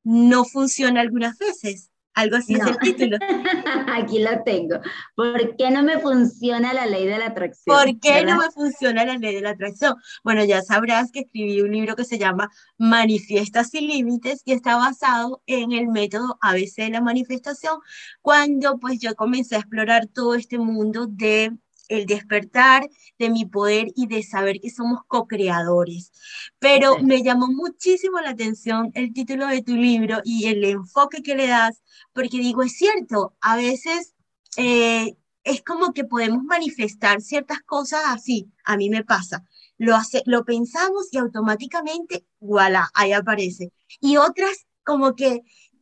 No 0.04 0.46
funciona 0.46 1.02
algunas 1.02 1.38
veces. 1.38 1.92
Algo 2.14 2.36
así 2.36 2.56
es 2.56 2.68
el 2.68 2.78
título. 2.78 3.18
Aquí 3.88 4.20
lo 4.20 4.44
tengo. 4.44 4.80
¿Por 5.16 5.56
qué 5.56 5.72
no 5.72 5.82
me 5.82 5.98
funciona 6.00 6.74
la 6.74 6.86
ley 6.86 7.06
de 7.06 7.18
la 7.18 7.28
atracción? 7.28 7.78
¿Por 7.78 8.00
qué 8.00 8.26
no 8.26 8.38
me 8.38 8.52
funciona 8.52 9.06
la 9.06 9.18
ley 9.18 9.36
de 9.36 9.42
la 9.42 9.52
atracción? 9.52 9.96
Bueno, 10.24 10.44
ya 10.44 10.62
sabrás 10.62 11.12
que 11.12 11.22
escribí 11.22 11.62
un 11.62 11.72
libro 11.72 11.96
que 11.96 12.04
se 12.04 12.18
llama 12.18 12.50
Manifiesta 12.78 13.64
sin 13.64 13.88
límites 13.88 14.42
y 14.44 14.52
está 14.52 14.76
basado 14.76 15.42
en 15.46 15.72
el 15.72 15.88
método 15.88 16.38
ABC 16.42 16.84
de 16.84 16.90
la 16.90 17.02
manifestación, 17.02 17.80
cuando 18.22 18.78
pues 18.78 19.00
yo 19.00 19.16
comencé 19.16 19.56
a 19.56 19.60
explorar 19.60 20.08
todo 20.08 20.36
este 20.36 20.58
mundo 20.58 21.08
de 21.08 21.54
el 21.92 22.06
despertar 22.06 22.90
de 23.20 23.30
mi 23.30 23.46
poder 23.46 23.88
y 23.96 24.08
de 24.08 24.24
saber 24.24 24.60
que 24.60 24.70
somos 24.70 25.02
co-creadores. 25.08 26.12
Pero 26.60 26.98
me 27.00 27.22
llamó 27.22 27.48
muchísimo 27.48 28.20
la 28.20 28.32
atención 28.32 28.92
el 28.94 29.14
título 29.14 29.48
de 29.48 29.62
tu 29.62 29.76
libro 29.76 30.22
y 30.24 30.48
el 30.48 30.64
enfoque 30.64 31.22
que 31.22 31.36
le 31.36 31.48
das, 31.48 31.82
porque 32.14 32.40
digo, 32.40 32.64
es 32.64 32.74
cierto, 32.74 33.36
a 33.42 33.58
veces 33.58 34.16
eh, 34.58 35.16
es 35.44 35.62
como 35.64 35.94
que 35.94 36.06
podemos 36.06 36.44
manifestar 36.44 37.22
ciertas 37.22 37.60
cosas 37.62 38.02
así, 38.08 38.52
a 38.64 38.78
mí 38.78 38.90
me 38.90 39.04
pasa. 39.04 39.44
lo, 39.78 39.96
hace, 39.96 40.22
lo 40.26 40.46
pensamos 40.46 41.10
y 41.12 41.18
automáticamente, 41.18 42.26
voilà, 42.40 42.90
ahí 42.94 43.14
aparece. 43.14 43.74
Y 44.00 44.18
otras 44.18 44.68
como 44.84 45.16
que 45.16 45.42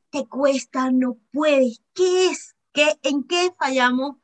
te 0.10 0.26
cuesta, 0.26 0.92
no 0.92 1.18
puedes, 1.32 1.82
¿qué 1.94 2.28
es? 2.28 2.56
¿Qué, 2.72 2.98
¿En 3.04 3.24
qué 3.24 3.52
fallamos 3.60 4.18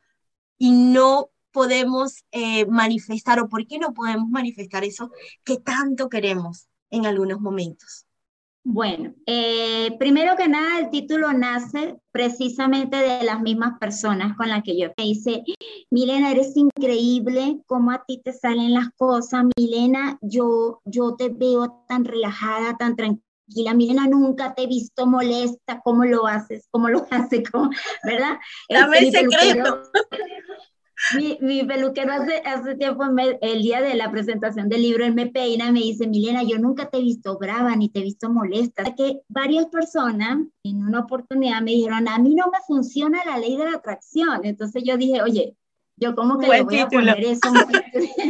y 0.58 0.72
no 0.72 1.30
podemos 1.56 2.26
eh, 2.34 2.66
manifestar 2.66 3.40
o 3.40 3.48
por 3.48 3.66
qué 3.66 3.80
no 3.80 3.94
podemos 3.94 4.30
manifestar 4.30 4.84
eso 4.84 5.10
que 5.46 5.56
tanto 5.58 6.10
queremos 6.10 6.68
en 6.90 7.06
algunos 7.06 7.40
momentos? 7.40 8.06
Bueno, 8.68 9.14
eh, 9.26 9.96
primero 9.98 10.36
que 10.36 10.50
nada, 10.50 10.80
el 10.80 10.90
título 10.90 11.32
nace 11.32 11.98
precisamente 12.12 12.98
de 12.98 13.24
las 13.24 13.40
mismas 13.42 13.80
personas 13.80 14.36
con 14.36 14.50
las 14.50 14.64
que 14.64 14.78
yo 14.78 14.90
me 14.98 15.06
dice, 15.06 15.44
Milena, 15.92 16.32
eres 16.32 16.58
increíble, 16.58 17.62
cómo 17.68 17.92
a 17.92 18.04
ti 18.06 18.22
te 18.22 18.34
salen 18.34 18.74
las 18.74 18.90
cosas, 18.98 19.46
Milena, 19.56 20.18
yo, 20.22 20.82
yo 20.84 21.16
te 21.16 21.30
veo 21.30 21.86
tan 21.88 22.04
relajada, 22.04 22.76
tan 22.76 22.98
tranquila, 22.98 23.74
Milena, 23.76 24.08
nunca 24.08 24.54
te 24.54 24.64
he 24.64 24.68
visto 24.68 25.06
molesta, 25.06 25.80
¿cómo 25.86 26.04
lo 26.04 26.28
haces? 26.28 26.68
¿Cómo 26.70 26.90
lo 26.90 27.08
haces? 27.12 27.44
¿Verdad? 28.04 28.40
Dame 28.68 28.98
el 28.98 29.12
secreto. 29.12 29.84
Mi, 31.16 31.38
mi, 31.42 31.64
peluquero 31.64 32.14
hace, 32.14 32.38
hace 32.46 32.76
tiempo, 32.76 33.04
el 33.42 33.62
día 33.62 33.82
de 33.82 33.96
la 33.96 34.12
presentación 34.12 34.70
del 34.70 34.82
libro, 34.82 35.06
él 35.06 35.14
me 35.14 35.28
peina 35.28 35.72
me 35.72 35.82
dice, 35.82 36.08
Milena, 36.08 36.44
yo 36.44 36.58
nunca 36.58 36.90
te 36.90 36.98
he 36.98 37.02
visto 37.02 37.38
brava 37.38 37.76
ni 37.76 37.90
te 37.90 38.00
he 38.00 38.04
visto 38.04 38.30
molesta. 38.30 38.84
Que 38.96 39.22
varias 39.28 39.66
personas 39.68 40.40
en 40.64 40.84
una 40.84 41.02
oportunidad 41.02 41.62
me 41.62 41.72
dijeron, 41.72 42.08
a 42.08 42.18
mí 42.18 42.34
no 42.34 42.46
me 42.50 42.60
funciona 42.66 43.24
la 43.26 43.38
ley 43.38 43.58
de 43.58 43.66
la 43.66 43.78
atracción. 43.78 44.42
Entonces 44.44 44.84
yo 44.86 44.98
dije, 44.98 45.22
oye, 45.22 45.56
yo 45.98 46.16
como 46.16 46.40
que 46.40 46.48
le 46.48 46.64
voy 46.64 46.80
a 46.80 46.88
poner 46.88 47.24
eso 47.24 47.50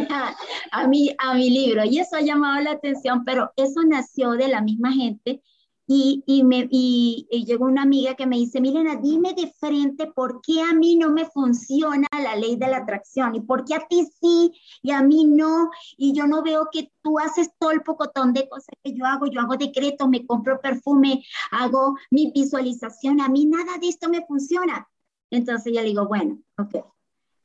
a, 0.10 0.36
a, 0.72 0.88
mi, 0.88 1.16
a 1.18 1.34
mi 1.34 1.50
libro. 1.50 1.84
Y 1.86 2.00
eso 2.00 2.16
ha 2.16 2.22
llamado 2.22 2.62
la 2.62 2.72
atención, 2.72 3.24
pero 3.26 3.52
eso 3.56 3.82
nació 3.84 4.32
de 4.32 4.48
la 4.48 4.62
misma 4.62 4.92
gente 4.92 5.42
y, 5.88 6.24
y, 6.26 6.44
me, 6.44 6.68
y, 6.72 7.28
llegó 7.46 7.66
una 7.66 7.84
amiga 7.84 8.16
que 8.16 8.26
me 8.26 8.38
dice, 8.38 8.60
Milena, 8.60 8.96
dime 8.96 9.34
de 9.34 9.54
frente 9.60 10.08
por 10.08 10.42
qué 10.42 10.62
a 10.62 10.74
mí 10.74 10.96
no 10.96 11.12
me 11.12 11.26
funciona 11.26 12.08
la 12.12 12.36
ley 12.36 12.56
de 12.56 12.68
la 12.68 12.78
atracción 12.78 13.36
y 13.36 13.42
por 13.42 13.66
qué 13.66 13.76
a 13.76 13.88
ti 13.88 14.08
sí 14.20 14.52
y 14.82 14.92
a 14.92 15.04
mí 15.04 15.26
no. 15.26 15.70
Y 15.98 16.14
yo 16.14 16.26
no 16.26 16.42
veo 16.42 16.70
que 16.72 16.92
tú 17.02 17.20
haces 17.20 17.52
todo 17.60 17.72
el 17.72 17.84
pocotón 17.84 18.34
de 18.34 18.50
cosas 18.50 18.74
que 18.84 18.96
yo 18.96 19.06
hago. 19.06 19.28
Yo 19.28 19.42
hago 19.42 19.58
decretos, 19.58 20.10
me 20.10 20.26
compro 20.26 20.60
perfume, 20.60 21.24
hago 21.52 21.96
mi 22.10 22.32
visualización. 22.32 23.22
A 23.22 23.30
mí 23.30 23.46
nada 23.46 23.78
de 23.80 23.88
esto 23.88 24.10
me 24.10 24.26
funciona. 24.26 24.88
Entonces 25.30 25.72
yo 25.74 25.82
le 25.82 25.88
digo, 25.88 26.08
bueno, 26.08 26.40
ok. 26.58 26.84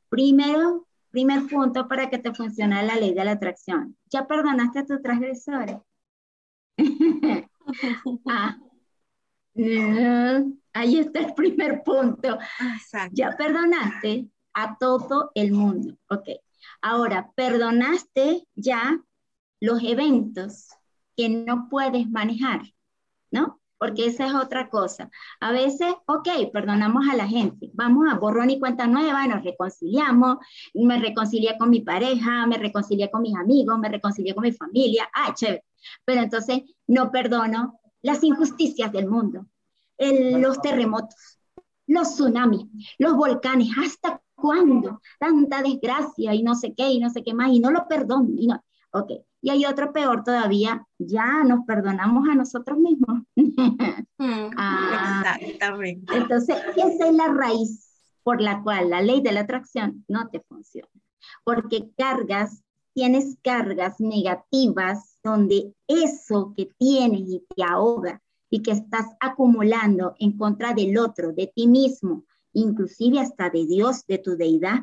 Primero, 0.09 0.87
primer 1.11 1.47
punto 1.47 1.87
para 1.87 2.09
que 2.09 2.17
te 2.17 2.33
funcione 2.33 2.83
la 2.83 2.95
ley 2.95 3.13
de 3.13 3.23
la 3.23 3.31
atracción. 3.31 3.97
¿Ya 4.09 4.27
perdonaste 4.27 4.79
a 4.79 4.85
tu 4.85 4.99
transgresor? 5.01 5.83
Ah, 8.27 8.57
ahí 10.73 10.97
está 10.97 11.19
el 11.19 11.33
primer 11.33 11.83
punto. 11.83 12.37
Ya 13.11 13.35
perdonaste 13.37 14.29
a 14.53 14.77
todo 14.77 15.31
el 15.35 15.51
mundo. 15.51 15.95
Ok. 16.09 16.27
Ahora, 16.81 17.31
perdonaste 17.35 18.47
ya 18.55 18.99
los 19.59 19.83
eventos 19.83 20.69
que 21.15 21.29
no 21.29 21.67
puedes 21.69 22.09
manejar, 22.09 22.61
¿no? 23.29 23.59
Porque 23.77 24.05
esa 24.05 24.27
es 24.27 24.33
otra 24.33 24.69
cosa. 24.69 25.09
A 25.39 25.51
veces, 25.51 25.93
ok, 26.05 26.27
perdonamos 26.53 27.07
a 27.09 27.15
la 27.15 27.27
gente, 27.27 27.71
vamos 27.73 28.05
a 28.11 28.15
borrón 28.15 28.51
y 28.51 28.59
cuenta 28.59 28.87
nueva, 28.87 29.25
nos 29.27 29.43
reconciliamos, 29.43 30.37
me 30.73 30.99
reconcilié 30.99 31.57
con 31.57 31.71
mi 31.71 31.81
pareja, 31.81 32.45
me 32.45 32.57
reconcilié 32.57 33.09
con 33.09 33.23
mis 33.23 33.35
amigos, 33.35 33.79
me 33.79 33.89
reconcilié 33.89 34.35
con 34.35 34.43
mi 34.43 34.51
familia, 34.51 35.09
ah, 35.13 35.33
chévere 35.33 35.63
pero 36.05 36.21
entonces 36.21 36.63
no 36.87 37.11
perdono 37.11 37.79
las 38.01 38.23
injusticias 38.23 38.91
del 38.91 39.07
mundo, 39.07 39.47
los 39.97 40.61
terremotos, 40.61 41.39
los 41.87 42.15
tsunamis, 42.15 42.65
los 42.97 43.15
volcanes, 43.15 43.69
¿hasta 43.83 44.21
cuándo? 44.35 45.01
Tanta 45.19 45.61
desgracia 45.61 46.33
y 46.33 46.43
no 46.43 46.55
sé 46.55 46.73
qué 46.75 46.89
y 46.89 46.99
no 46.99 47.09
sé 47.09 47.23
qué 47.23 47.33
más 47.33 47.51
y 47.51 47.59
no 47.59 47.71
lo 47.71 47.87
perdono. 47.87 48.29
Y 48.35 48.47
no. 48.47 48.63
Ok, 48.93 49.11
y 49.41 49.49
hay 49.49 49.65
otro 49.65 49.93
peor 49.93 50.23
todavía, 50.23 50.85
ya 50.97 51.43
nos 51.45 51.65
perdonamos 51.65 52.27
a 52.29 52.35
nosotros 52.35 52.77
mismos. 52.77 53.23
Mm, 54.21 54.51
ah, 54.55 55.35
exactamente. 55.39 56.15
Entonces, 56.15 56.55
esa 56.75 57.07
es 57.07 57.15
la 57.15 57.29
raíz 57.29 57.89
por 58.21 58.39
la 58.39 58.61
cual 58.61 58.91
la 58.91 59.01
ley 59.01 59.19
de 59.19 59.31
la 59.31 59.39
atracción 59.39 60.05
no 60.07 60.29
te 60.29 60.41
funciona, 60.41 60.91
porque 61.43 61.89
cargas, 61.97 62.63
tienes 62.93 63.39
cargas 63.41 63.99
negativas 63.99 65.10
donde 65.23 65.73
eso 65.87 66.53
que 66.55 66.69
tienes 66.77 67.21
y 67.21 67.43
te 67.55 67.63
ahoga 67.63 68.21
y 68.49 68.61
que 68.61 68.71
estás 68.71 69.05
acumulando 69.19 70.15
en 70.19 70.37
contra 70.37 70.73
del 70.73 70.97
otro, 70.97 71.31
de 71.31 71.51
ti 71.55 71.67
mismo, 71.67 72.25
inclusive 72.53 73.19
hasta 73.19 73.49
de 73.49 73.65
Dios, 73.65 74.05
de 74.07 74.17
tu 74.17 74.35
deidad, 74.35 74.81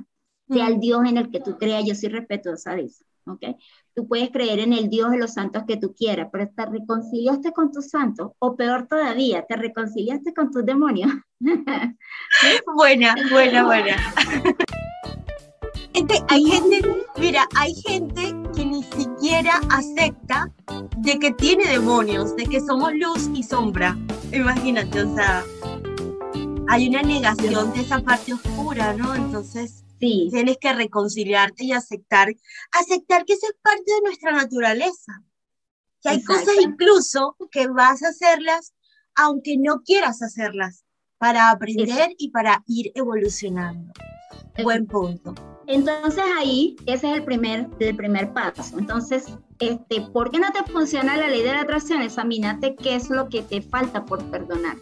sea 0.48 0.68
el 0.68 0.80
Dios 0.80 1.04
en 1.06 1.18
el 1.18 1.30
que 1.30 1.40
tú 1.40 1.58
creas, 1.58 1.84
yo 1.84 1.94
soy 1.94 2.08
respetuosa 2.08 2.74
de 2.74 2.84
eso, 2.84 3.04
¿ok? 3.26 3.58
Tú 3.94 4.08
puedes 4.08 4.30
creer 4.30 4.60
en 4.60 4.72
el 4.72 4.88
Dios 4.88 5.10
de 5.10 5.18
los 5.18 5.34
santos 5.34 5.64
que 5.66 5.76
tú 5.76 5.94
quieras, 5.94 6.28
pero 6.32 6.48
te 6.48 6.64
reconciliaste 6.64 7.52
con 7.52 7.70
tus 7.70 7.90
santos, 7.90 8.32
o 8.38 8.56
peor 8.56 8.86
todavía, 8.86 9.44
te 9.44 9.56
reconciliaste 9.56 10.32
con 10.32 10.50
tus 10.50 10.64
demonios. 10.64 11.12
buena, 12.74 13.14
buena, 13.30 13.64
buena. 13.64 13.96
hay 16.28 16.44
gente, 16.44 16.80
mira, 17.18 17.46
hay 17.54 17.74
gente 17.74 18.37
ni 18.78 19.04
siquiera 19.04 19.60
acepta 19.70 20.52
de 20.98 21.18
que 21.18 21.32
tiene 21.32 21.66
demonios, 21.66 22.36
de 22.36 22.46
que 22.46 22.60
somos 22.60 22.92
luz 22.94 23.28
y 23.34 23.42
sombra. 23.42 23.98
Imagínate, 24.32 25.02
o 25.02 25.14
sea, 25.14 25.44
hay 26.68 26.88
una 26.88 27.02
negación 27.02 27.72
de 27.72 27.80
esa 27.80 28.00
parte 28.00 28.34
oscura, 28.34 28.92
¿no? 28.92 29.14
Entonces, 29.14 29.84
sí. 29.98 30.28
tienes 30.30 30.58
que 30.58 30.72
reconciliarte 30.72 31.64
y 31.64 31.72
aceptar, 31.72 32.28
aceptar 32.72 33.24
que 33.24 33.32
esa 33.32 33.48
es 33.48 33.56
parte 33.62 33.92
de 33.92 34.00
nuestra 34.02 34.32
naturaleza. 34.32 35.22
Que 36.00 36.10
hay 36.10 36.22
cosas 36.22 36.54
incluso 36.60 37.36
que 37.50 37.66
vas 37.66 38.02
a 38.04 38.08
hacerlas 38.08 38.72
aunque 39.16 39.56
no 39.58 39.82
quieras 39.82 40.22
hacerlas, 40.22 40.84
para 41.18 41.50
aprender 41.50 42.14
y 42.18 42.30
para 42.30 42.62
ir 42.68 42.92
evolucionando. 42.94 43.92
Buen 44.62 44.86
punto. 44.86 45.34
Entonces 45.66 46.24
ahí, 46.36 46.76
ese 46.86 47.10
es 47.10 47.18
el 47.18 47.24
primer, 47.24 47.68
el 47.78 47.96
primer 47.96 48.32
paso. 48.32 48.78
Entonces, 48.78 49.26
este, 49.58 50.00
¿por 50.12 50.30
qué 50.30 50.38
no 50.38 50.50
te 50.50 50.70
funciona 50.70 51.16
la 51.16 51.28
ley 51.28 51.42
de 51.42 51.52
la 51.52 51.60
atracción? 51.60 52.00
Examínate 52.00 52.74
qué 52.74 52.94
es 52.94 53.10
lo 53.10 53.28
que 53.28 53.42
te 53.42 53.60
falta 53.60 54.04
por 54.06 54.24
perdonar, 54.30 54.76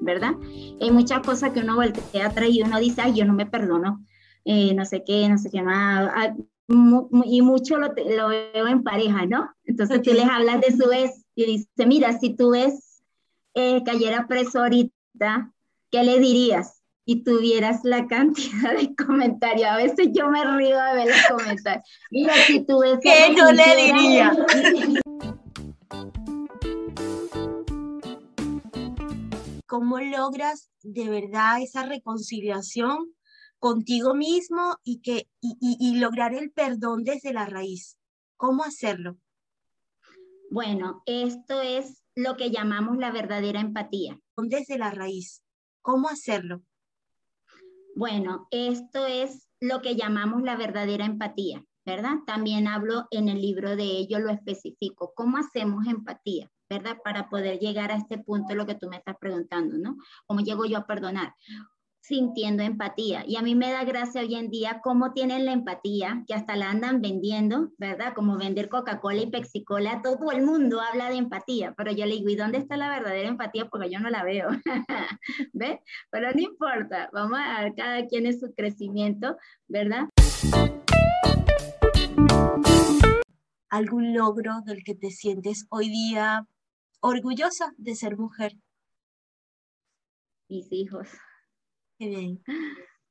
¿verdad? 0.00 0.32
Hay 0.80 0.90
muchas 0.90 1.20
cosas 1.20 1.52
que 1.52 1.60
uno 1.60 1.76
voltea 1.76 2.26
atrás 2.26 2.48
y 2.50 2.62
uno 2.62 2.80
dice, 2.80 3.02
ay, 3.02 3.14
yo 3.14 3.24
no 3.24 3.34
me 3.34 3.46
perdono, 3.46 4.04
eh, 4.44 4.74
no 4.74 4.84
sé 4.84 5.04
qué, 5.06 5.28
no 5.28 5.38
sé 5.38 5.48
qué 5.50 5.62
más. 5.62 6.10
Ah, 6.14 6.34
y 6.68 7.42
mucho 7.42 7.78
lo, 7.78 7.88
lo, 7.88 8.28
veo 8.28 8.66
en 8.66 8.82
pareja, 8.82 9.26
¿no? 9.26 9.48
Entonces 9.64 10.02
tú 10.02 10.12
les 10.12 10.24
hablas 10.24 10.60
de 10.60 10.76
su 10.76 10.90
ex 10.90 11.24
y 11.36 11.46
dice, 11.46 11.86
mira, 11.86 12.18
si 12.18 12.34
tú 12.34 12.54
ex 12.54 13.02
eh, 13.54 13.84
cayera 13.84 14.26
preso 14.26 14.58
ahorita, 14.58 15.52
¿qué 15.90 16.02
le 16.02 16.18
dirías? 16.18 16.75
Y 17.08 17.22
tuvieras 17.22 17.80
la 17.84 18.06
cantidad 18.08 18.76
de 18.76 18.94
comentarios. 19.06 19.68
A 19.68 19.76
veces 19.76 20.08
yo 20.12 20.28
me 20.28 20.44
río 20.44 20.76
de 20.76 20.94
ver 20.94 21.06
los 21.06 21.26
comentarios. 21.30 21.88
Mira, 22.10 22.34
si 22.46 22.66
tú 22.66 22.80
ves... 22.80 22.98
¿Qué 23.00 23.32
no 23.34 23.52
le 23.52 23.76
diría? 23.76 24.36
¿Cómo 29.66 30.00
logras 30.00 30.70
de 30.82 31.08
verdad 31.08 31.62
esa 31.62 31.84
reconciliación 31.84 33.14
contigo 33.58 34.14
mismo 34.14 34.76
y, 34.82 35.00
que, 35.00 35.28
y, 35.40 35.56
y 35.60 35.98
lograr 35.98 36.34
el 36.34 36.50
perdón 36.50 37.04
desde 37.04 37.32
la 37.32 37.46
raíz? 37.46 37.96
¿Cómo 38.36 38.64
hacerlo? 38.64 39.16
Bueno, 40.50 41.02
esto 41.06 41.60
es 41.62 42.02
lo 42.14 42.36
que 42.36 42.50
llamamos 42.50 42.96
la 42.96 43.12
verdadera 43.12 43.60
empatía. 43.60 44.18
Desde 44.36 44.76
la 44.78 44.90
raíz. 44.90 45.42
¿Cómo 45.82 46.08
hacerlo? 46.08 46.62
Bueno, 47.96 48.46
esto 48.50 49.06
es 49.06 49.48
lo 49.58 49.80
que 49.80 49.96
llamamos 49.96 50.42
la 50.42 50.54
verdadera 50.54 51.06
empatía, 51.06 51.64
¿verdad? 51.86 52.16
También 52.26 52.68
hablo 52.68 53.06
en 53.10 53.30
el 53.30 53.40
libro 53.40 53.74
de 53.74 53.84
ello, 53.84 54.18
lo 54.18 54.30
especifico. 54.30 55.14
¿Cómo 55.16 55.38
hacemos 55.38 55.86
empatía? 55.86 56.50
¿verdad? 56.68 56.98
Para 57.02 57.30
poder 57.30 57.58
llegar 57.58 57.92
a 57.92 57.96
este 57.96 58.18
punto, 58.18 58.54
lo 58.54 58.66
que 58.66 58.74
tú 58.74 58.88
me 58.88 58.96
estás 58.96 59.16
preguntando, 59.18 59.78
¿no? 59.78 59.96
¿Cómo 60.26 60.40
llego 60.40 60.66
yo 60.66 60.78
a 60.78 60.86
perdonar? 60.86 61.34
Sintiendo 62.06 62.62
empatía. 62.62 63.24
Y 63.26 63.36
a 63.36 63.42
mí 63.42 63.56
me 63.56 63.72
da 63.72 63.84
gracia 63.84 64.20
hoy 64.20 64.36
en 64.36 64.48
día 64.48 64.80
cómo 64.82 65.12
tienen 65.12 65.44
la 65.44 65.52
empatía, 65.52 66.22
que 66.28 66.34
hasta 66.34 66.54
la 66.54 66.70
andan 66.70 67.00
vendiendo, 67.00 67.72
¿verdad? 67.78 68.14
Como 68.14 68.38
vender 68.38 68.68
Coca-Cola 68.68 69.22
y 69.22 69.30
Pepsi-Cola, 69.30 70.02
todo 70.02 70.30
el 70.30 70.42
mundo 70.42 70.80
habla 70.80 71.10
de 71.10 71.16
empatía, 71.16 71.74
pero 71.76 71.90
yo 71.90 72.06
le 72.06 72.14
digo, 72.14 72.28
¿y 72.28 72.36
dónde 72.36 72.58
está 72.58 72.76
la 72.76 72.88
verdadera 72.88 73.28
empatía? 73.28 73.68
Porque 73.68 73.90
yo 73.90 73.98
no 73.98 74.08
la 74.08 74.22
veo, 74.22 74.48
¿ves? 75.52 75.80
Pero 76.10 76.32
no 76.32 76.40
importa, 76.40 77.10
vamos 77.12 77.40
a 77.42 77.64
ver 77.64 77.74
cada 77.74 78.06
quien 78.06 78.26
en 78.26 78.38
su 78.38 78.54
crecimiento, 78.54 79.36
¿verdad? 79.66 80.08
algún 83.68 84.14
logro 84.14 84.60
del 84.64 84.84
que 84.84 84.94
te 84.94 85.10
sientes 85.10 85.66
hoy 85.68 85.90
día 85.90 86.46
orgullosa 87.00 87.74
de 87.76 87.94
ser 87.94 88.16
mujer. 88.16 88.52
Mis 90.48 90.72
hijos. 90.72 91.08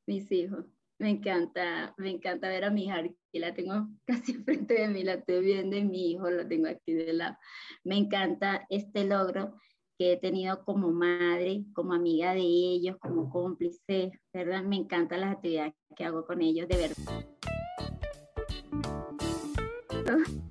Mis 0.07 0.31
hijos. 0.31 0.65
Me 0.97 1.09
encanta, 1.09 1.93
me 1.97 2.09
encanta 2.09 2.47
ver 2.47 2.63
a 2.63 2.69
mi 2.69 2.85
hija, 2.85 3.03
que 3.03 3.39
la 3.39 3.53
tengo 3.53 3.87
casi 4.05 4.33
frente 4.35 4.75
de 4.75 4.87
mí, 4.87 5.03
la 5.03 5.15
estoy 5.15 5.43
viendo 5.43 5.75
y 5.75 5.83
mi 5.83 6.11
hijo 6.11 6.29
lo 6.29 6.47
tengo 6.47 6.67
aquí 6.67 6.93
de 6.93 7.13
lado. 7.13 7.35
Me 7.83 7.97
encanta 7.97 8.65
este 8.69 9.03
logro 9.03 9.55
que 9.97 10.13
he 10.13 10.17
tenido 10.17 10.63
como 10.63 10.91
madre, 10.91 11.65
como 11.73 11.93
amiga 11.93 12.33
de 12.33 12.41
ellos, 12.41 12.97
como 12.99 13.29
cómplice, 13.29 14.11
¿verdad? 14.33 14.63
Me 14.63 14.77
encantan 14.77 15.21
las 15.21 15.35
actividades 15.35 15.73
que 15.95 16.05
hago 16.05 16.25
con 16.25 16.41
ellos, 16.41 16.67
de 16.67 16.77
verdad. 16.77 17.34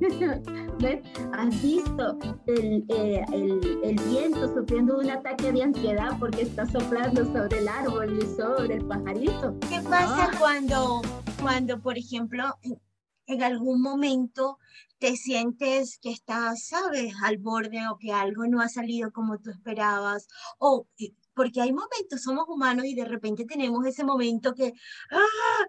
¿Has 1.32 1.62
visto 1.62 2.18
el, 2.46 2.84
eh, 2.88 3.24
el, 3.32 3.80
el, 3.84 3.96
viento 4.08 4.52
sufriendo 4.52 4.98
un 4.98 5.10
ataque 5.10 5.52
de 5.52 5.62
ansiedad 5.62 6.18
porque 6.18 6.42
está 6.42 6.66
soplando 6.66 7.24
sobre 7.24 7.58
el 7.58 7.68
árbol 7.68 8.18
y 8.18 8.26
sobre 8.36 8.74
el 8.74 8.86
pajarito? 8.86 9.58
¿Qué 9.68 9.80
pasa 9.82 10.30
cuando, 10.38 11.00
cuando, 11.40 11.80
por 11.80 11.96
ejemplo, 11.96 12.44
en 13.26 13.42
algún 13.42 13.80
momento 13.80 14.58
te 14.98 15.16
sientes 15.16 15.98
que 15.98 16.10
estás, 16.10 16.66
sabes, 16.66 17.14
al 17.22 17.38
borde 17.38 17.86
o 17.88 17.96
que 17.96 18.12
algo 18.12 18.46
no 18.46 18.60
ha 18.60 18.68
salido 18.68 19.12
como 19.12 19.38
tú 19.38 19.50
esperabas? 19.50 20.26
O 20.58 20.88
porque 21.34 21.60
hay 21.60 21.72
momentos, 21.72 22.22
somos 22.22 22.46
humanos 22.48 22.84
y 22.86 22.94
de 22.94 23.04
repente 23.04 23.44
tenemos 23.44 23.86
ese 23.86 24.04
momento 24.04 24.54
que, 24.54 24.72
¡ah! 25.10 25.66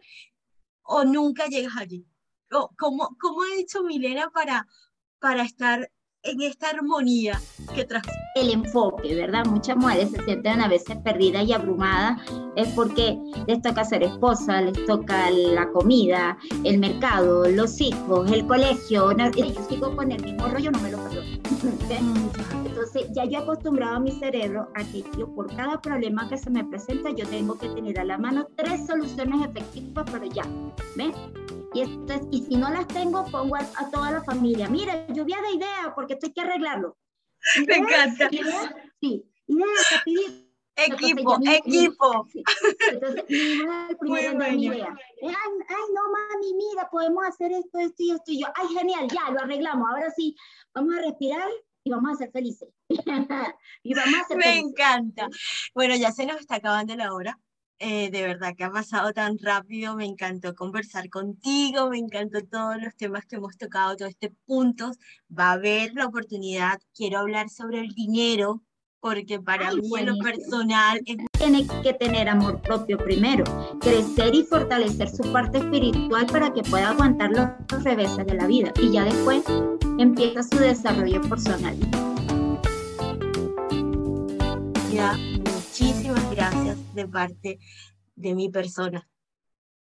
o 0.84 1.04
nunca 1.04 1.48
llegas 1.48 1.78
allí. 1.78 2.06
¿Cómo, 2.50 3.16
cómo 3.20 3.42
ha 3.44 3.60
hecho 3.60 3.84
Milena 3.84 4.30
para, 4.30 4.68
para 5.20 5.44
estar 5.44 5.92
en 6.26 6.42
esta 6.42 6.70
armonía 6.70 7.40
que 7.74 7.86
tras 7.86 8.04
el 8.36 8.52
enfoque, 8.52 9.16
¿verdad? 9.16 9.46
Muchas 9.46 9.78
mujeres 9.78 10.12
se 10.12 10.24
sienten 10.26 10.60
a 10.60 10.68
veces 10.68 10.98
perdidas 10.98 11.46
y 11.46 11.54
abrumadas, 11.54 12.20
es 12.58 12.68
porque 12.70 13.18
les 13.48 13.62
toca 13.62 13.86
ser 13.86 14.04
esposa, 14.04 14.62
les 14.62 14.86
toca 14.86 15.30
la 15.32 15.72
comida, 15.72 16.38
el 16.66 16.80
mercado, 16.80 17.50
los 17.50 17.80
hijos, 17.80 18.30
el 18.32 18.46
colegio. 18.46 19.12
yo 19.16 19.68
sigo 19.70 19.96
con 19.96 20.12
el 20.12 20.22
mismo 20.22 20.48
rollo, 20.48 20.72
no 20.72 20.80
me 20.82 20.92
lo 20.92 20.98
perdono. 20.98 21.26
Entonces, 22.66 23.08
ya 23.14 23.24
yo 23.24 23.40
he 23.40 23.42
acostumbrado 23.44 23.96
a 23.96 24.00
mi 24.00 24.12
cerebro 24.12 24.68
a 24.76 24.84
que 24.84 25.04
yo, 25.18 25.34
por 25.34 25.56
cada 25.56 25.80
problema 25.80 26.28
que 26.28 26.38
se 26.38 26.50
me 26.50 26.66
presenta, 26.66 27.12
yo 27.12 27.26
tengo 27.28 27.58
que 27.58 27.70
tener 27.70 27.98
a 28.00 28.04
la 28.04 28.18
mano 28.18 28.48
tres 28.58 28.86
soluciones 28.86 29.48
efectivas, 29.48 30.06
pero 30.12 30.26
ya, 30.26 30.44
¿ves? 30.98 31.16
Y, 31.76 31.82
y 32.32 32.42
si 32.44 32.56
no 32.56 32.70
las 32.70 32.88
tengo, 32.88 33.26
pongo 33.26 33.58
a, 33.58 33.92
toda 33.92 34.10
la 34.10 34.24
familia. 34.24 34.70
Mira, 34.70 35.06
lluvia 35.08 35.42
de 35.42 35.58
ideas, 35.58 35.92
porque 35.94 36.14
esto 36.14 36.28
hay 36.28 36.32
que 36.32 36.42
arreglarlo. 36.42 36.98
Me 37.68 37.76
encanta. 37.76 38.30
sí, 39.02 39.30
ideas, 39.48 39.66
pedir. 40.06 40.46
Equipo, 40.78 41.38
equipo. 41.46 42.28
Entonces, 42.92 43.24
mi 43.30 43.38
hija 43.38 43.88
el 43.90 43.98
primero 43.98 44.38
de 44.38 44.52
mi 44.52 44.66
idea. 44.66 44.88
Ay, 45.22 45.30
ay, 45.30 45.86
no, 45.94 46.12
mami, 46.12 46.54
mira, 46.54 46.90
podemos 46.90 47.26
hacer 47.26 47.54
esto, 47.54 47.80
esto 47.80 47.96
y 48.04 48.12
esto. 48.12 48.32
Y 48.32 48.42
yo, 48.42 48.48
ay, 48.56 48.68
genial, 48.78 49.08
ya, 49.10 49.32
lo 49.32 49.40
arreglamos. 49.40 49.90
Ahora 49.90 50.12
sí, 50.12 50.36
vamos 50.74 50.96
a 50.96 51.02
respirar 51.02 51.50
y 51.84 51.92
vamos 51.92 52.12
a 52.12 52.16
ser 52.18 52.32
felices. 52.32 52.70
y 53.84 53.94
vamos 53.94 54.22
a 54.22 54.28
ser 54.28 54.38
Me 54.38 54.60
encanta. 54.60 55.30
Bueno, 55.74 55.96
ya 55.96 56.12
se 56.12 56.26
nos 56.26 56.42
está 56.42 56.56
acabando 56.56 56.96
la 56.96 57.14
hora. 57.14 57.40
Eh, 57.80 58.10
de 58.10 58.22
verdad 58.22 58.54
que 58.56 58.64
ha 58.64 58.72
pasado 58.72 59.12
tan 59.12 59.38
rápido, 59.38 59.96
me 59.96 60.06
encantó 60.06 60.56
conversar 60.56 61.10
contigo, 61.10 61.90
me 61.90 61.98
encantó 61.98 62.40
todos 62.42 62.82
los 62.82 62.96
temas 62.96 63.26
que 63.26 63.36
hemos 63.36 63.58
tocado, 63.58 63.98
todos 63.98 64.12
estos 64.12 64.32
puntos. 64.46 64.98
Va 65.30 65.50
a 65.50 65.54
haber 65.54 65.94
la 65.94 66.06
oportunidad, 66.06 66.80
quiero 66.96 67.20
hablar 67.20 67.50
sobre 67.50 67.82
el 67.82 67.90
dinero, 67.90 68.62
porque 69.02 69.40
para 69.40 69.72
mí 69.72 69.88
en 70.00 70.06
lo 70.08 70.18
personal 70.18 71.00
Tiene 71.38 71.68
que 71.84 71.94
tener 71.94 72.30
amor 72.30 72.62
propio 72.62 72.98
primero, 72.98 73.44
crecer 73.82 74.34
y 74.34 74.44
fortalecer 74.44 75.10
su 75.10 75.32
parte 75.34 75.58
espiritual 75.58 76.26
para 76.28 76.54
que 76.54 76.64
pueda 76.64 76.90
aguantar 76.90 77.30
los 77.32 77.84
reveses 77.84 78.26
de 78.26 78.34
la 78.34 78.48
vida 78.48 78.72
y 78.82 78.94
ya 78.94 79.04
después 79.04 79.44
empieza 80.00 80.44
su 80.44 80.58
desarrollo 80.58 81.22
personal. 81.22 81.78
Ya 84.92 85.14
muchísimas 85.80 86.32
gracias 86.32 86.96
de 86.96 87.08
parte 87.08 87.60
de 88.16 88.34
mi 88.34 88.50
persona. 88.50 89.06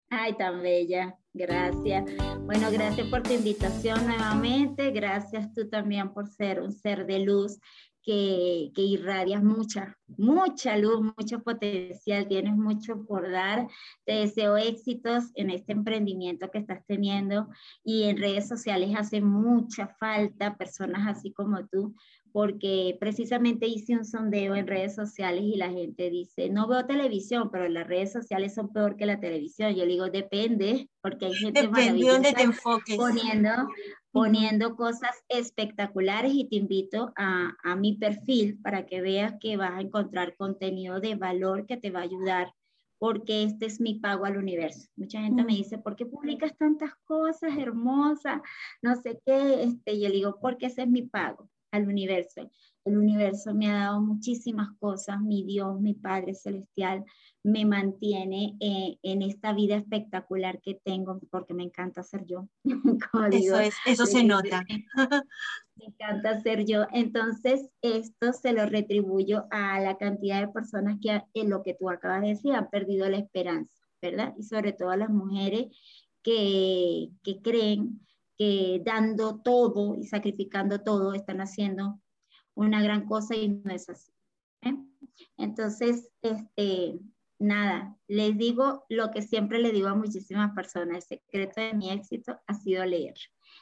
Ay, 0.09 0.33
tan 0.33 0.63
bella, 0.63 1.15
gracias. 1.33 2.05
Bueno, 2.45 2.71
gracias 2.71 3.07
por 3.09 3.21
tu 3.21 3.33
invitación 3.33 4.05
nuevamente, 4.07 4.89
gracias 4.89 5.53
tú 5.53 5.69
también 5.69 6.11
por 6.11 6.27
ser 6.27 6.61
un 6.61 6.71
ser 6.71 7.05
de 7.05 7.19
luz 7.19 7.59
que, 8.01 8.71
que 8.75 8.81
irradias 8.81 9.43
mucha, 9.43 9.95
mucha 10.07 10.77
luz, 10.77 11.13
mucho 11.15 11.43
potencial, 11.43 12.27
tienes 12.27 12.55
mucho 12.55 13.05
por 13.05 13.31
dar. 13.31 13.67
Te 14.03 14.13
deseo 14.13 14.57
éxitos 14.57 15.25
en 15.35 15.51
este 15.51 15.73
emprendimiento 15.73 16.49
que 16.49 16.57
estás 16.57 16.83
teniendo 16.87 17.47
y 17.83 18.03
en 18.03 18.17
redes 18.17 18.47
sociales 18.47 18.89
hace 18.97 19.21
mucha 19.21 19.87
falta 19.99 20.57
personas 20.57 21.07
así 21.07 21.31
como 21.31 21.67
tú 21.67 21.95
porque 22.33 22.97
precisamente 22.99 23.67
hice 23.67 23.93
un 23.93 24.05
sondeo 24.05 24.55
en 24.55 24.65
redes 24.65 24.95
sociales 24.95 25.43
y 25.43 25.55
la 25.55 25.69
gente 25.69 26.09
dice, 26.09 26.49
no 26.49 26.67
veo 26.67 26.83
televisión, 26.87 27.51
pero 27.51 27.69
las 27.69 27.87
redes 27.87 28.11
sociales 28.11 28.55
son 28.55 28.73
peor 28.73 28.97
que 28.97 29.05
la 29.05 29.19
televisión. 29.19 29.75
Yo 29.75 29.85
digo, 29.85 30.09
depende, 30.09 30.89
porque 31.01 31.27
hay 31.27 31.35
gente 31.35 31.61
depende 31.61 32.07
donde 32.07 32.33
te 32.33 32.41
enfoques. 32.41 32.97
Poniendo, 32.97 33.51
poniendo 34.11 34.75
cosas 34.75 35.11
espectaculares 35.29 36.33
y 36.33 36.45
te 36.49 36.55
invito 36.55 37.13
a, 37.15 37.55
a 37.63 37.75
mi 37.75 37.97
perfil 37.97 38.59
para 38.63 38.87
que 38.87 39.01
veas 39.01 39.35
que 39.39 39.55
vas 39.55 39.73
a 39.73 39.81
encontrar 39.81 40.35
contenido 40.35 40.99
de 40.99 41.13
valor 41.13 41.67
que 41.67 41.77
te 41.77 41.91
va 41.91 41.99
a 41.99 42.03
ayudar 42.03 42.51
porque 42.97 43.43
este 43.43 43.65
es 43.65 43.79
mi 43.79 43.99
pago 43.99 44.25
al 44.25 44.37
universo. 44.37 44.87
Mucha 44.95 45.21
gente 45.21 45.43
me 45.43 45.53
dice, 45.53 45.77
¿por 45.77 45.95
qué 45.95 46.05
publicas 46.05 46.57
tantas 46.57 46.93
cosas 47.03 47.55
hermosas? 47.57 48.41
No 48.81 48.95
sé 48.95 49.21
qué, 49.25 49.63
este, 49.63 49.99
yo 49.99 50.09
digo, 50.09 50.39
porque 50.41 50.67
ese 50.67 50.83
es 50.83 50.87
mi 50.87 51.03
pago 51.03 51.49
al 51.73 51.87
universo. 51.87 52.49
El 52.85 52.97
universo 52.97 53.53
me 53.53 53.69
ha 53.69 53.85
dado 53.85 54.01
muchísimas 54.01 54.69
cosas, 54.77 55.19
mi 55.21 55.43
Dios, 55.43 55.79
mi 55.79 55.93
Padre 55.93 56.33
Celestial, 56.33 57.03
me 57.41 57.65
mantiene 57.65 58.55
eh, 58.59 58.97
en 59.01 59.21
esta 59.21 59.53
vida 59.53 59.75
espectacular 59.75 60.61
que 60.61 60.79
tengo, 60.83 61.19
porque 61.31 61.53
me 61.53 61.63
encanta 61.63 62.03
ser 62.03 62.25
yo. 62.25 62.47
eso 63.31 63.59
es, 63.59 63.73
eso 63.85 64.05
se 64.05 64.23
nota. 64.23 64.65
Me 65.75 65.85
encanta 65.85 66.41
ser 66.41 66.65
yo. 66.65 66.85
Entonces, 66.91 67.69
esto 67.81 68.31
se 68.33 68.53
lo 68.53 68.65
retribuyo 68.65 69.45
a 69.49 69.79
la 69.79 69.97
cantidad 69.97 70.41
de 70.41 70.49
personas 70.49 70.99
que, 71.01 71.21
en 71.33 71.49
lo 71.49 71.63
que 71.63 71.73
tú 71.73 71.89
acabas 71.89 72.21
de 72.21 72.29
decir, 72.29 72.53
han 72.53 72.69
perdido 72.69 73.09
la 73.09 73.17
esperanza, 73.17 73.81
¿verdad? 74.01 74.33
Y 74.37 74.43
sobre 74.43 74.73
todo 74.73 74.91
a 74.91 74.97
las 74.97 75.09
mujeres 75.09 75.67
que, 76.21 77.09
que 77.23 77.41
creen 77.41 78.01
que 78.37 78.81
dando 78.85 79.41
todo 79.41 79.95
y 79.95 80.05
sacrificando 80.05 80.79
todo 80.79 81.13
están 81.13 81.41
haciendo 81.41 81.99
una 82.55 82.81
gran 82.81 83.05
cosa 83.05 83.35
y 83.35 83.49
no 83.49 83.73
es 83.73 83.89
así. 83.89 84.11
¿eh? 84.61 84.75
Entonces, 85.37 86.09
este, 86.21 86.99
nada, 87.39 87.97
les 88.07 88.37
digo 88.37 88.85
lo 88.89 89.11
que 89.11 89.21
siempre 89.21 89.59
le 89.59 89.71
digo 89.71 89.87
a 89.87 89.95
muchísimas 89.95 90.53
personas, 90.53 90.97
el 91.09 91.19
secreto 91.19 91.61
de 91.61 91.73
mi 91.73 91.91
éxito 91.91 92.39
ha 92.47 92.53
sido 92.53 92.85
leer. 92.85 93.15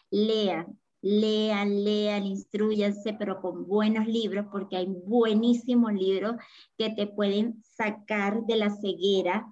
Lean, 0.09 0.79
lean, 1.01 1.83
lean, 1.83 2.25
instruyanse, 2.25 3.13
pero 3.13 3.41
con 3.41 3.67
buenos 3.67 4.07
libros, 4.07 4.45
porque 4.51 4.77
hay 4.77 4.87
buenísimos 4.87 5.93
libros 5.93 6.35
que 6.77 6.91
te 6.91 7.07
pueden 7.07 7.63
sacar 7.63 8.45
de 8.45 8.55
la 8.55 8.69
ceguera 8.69 9.51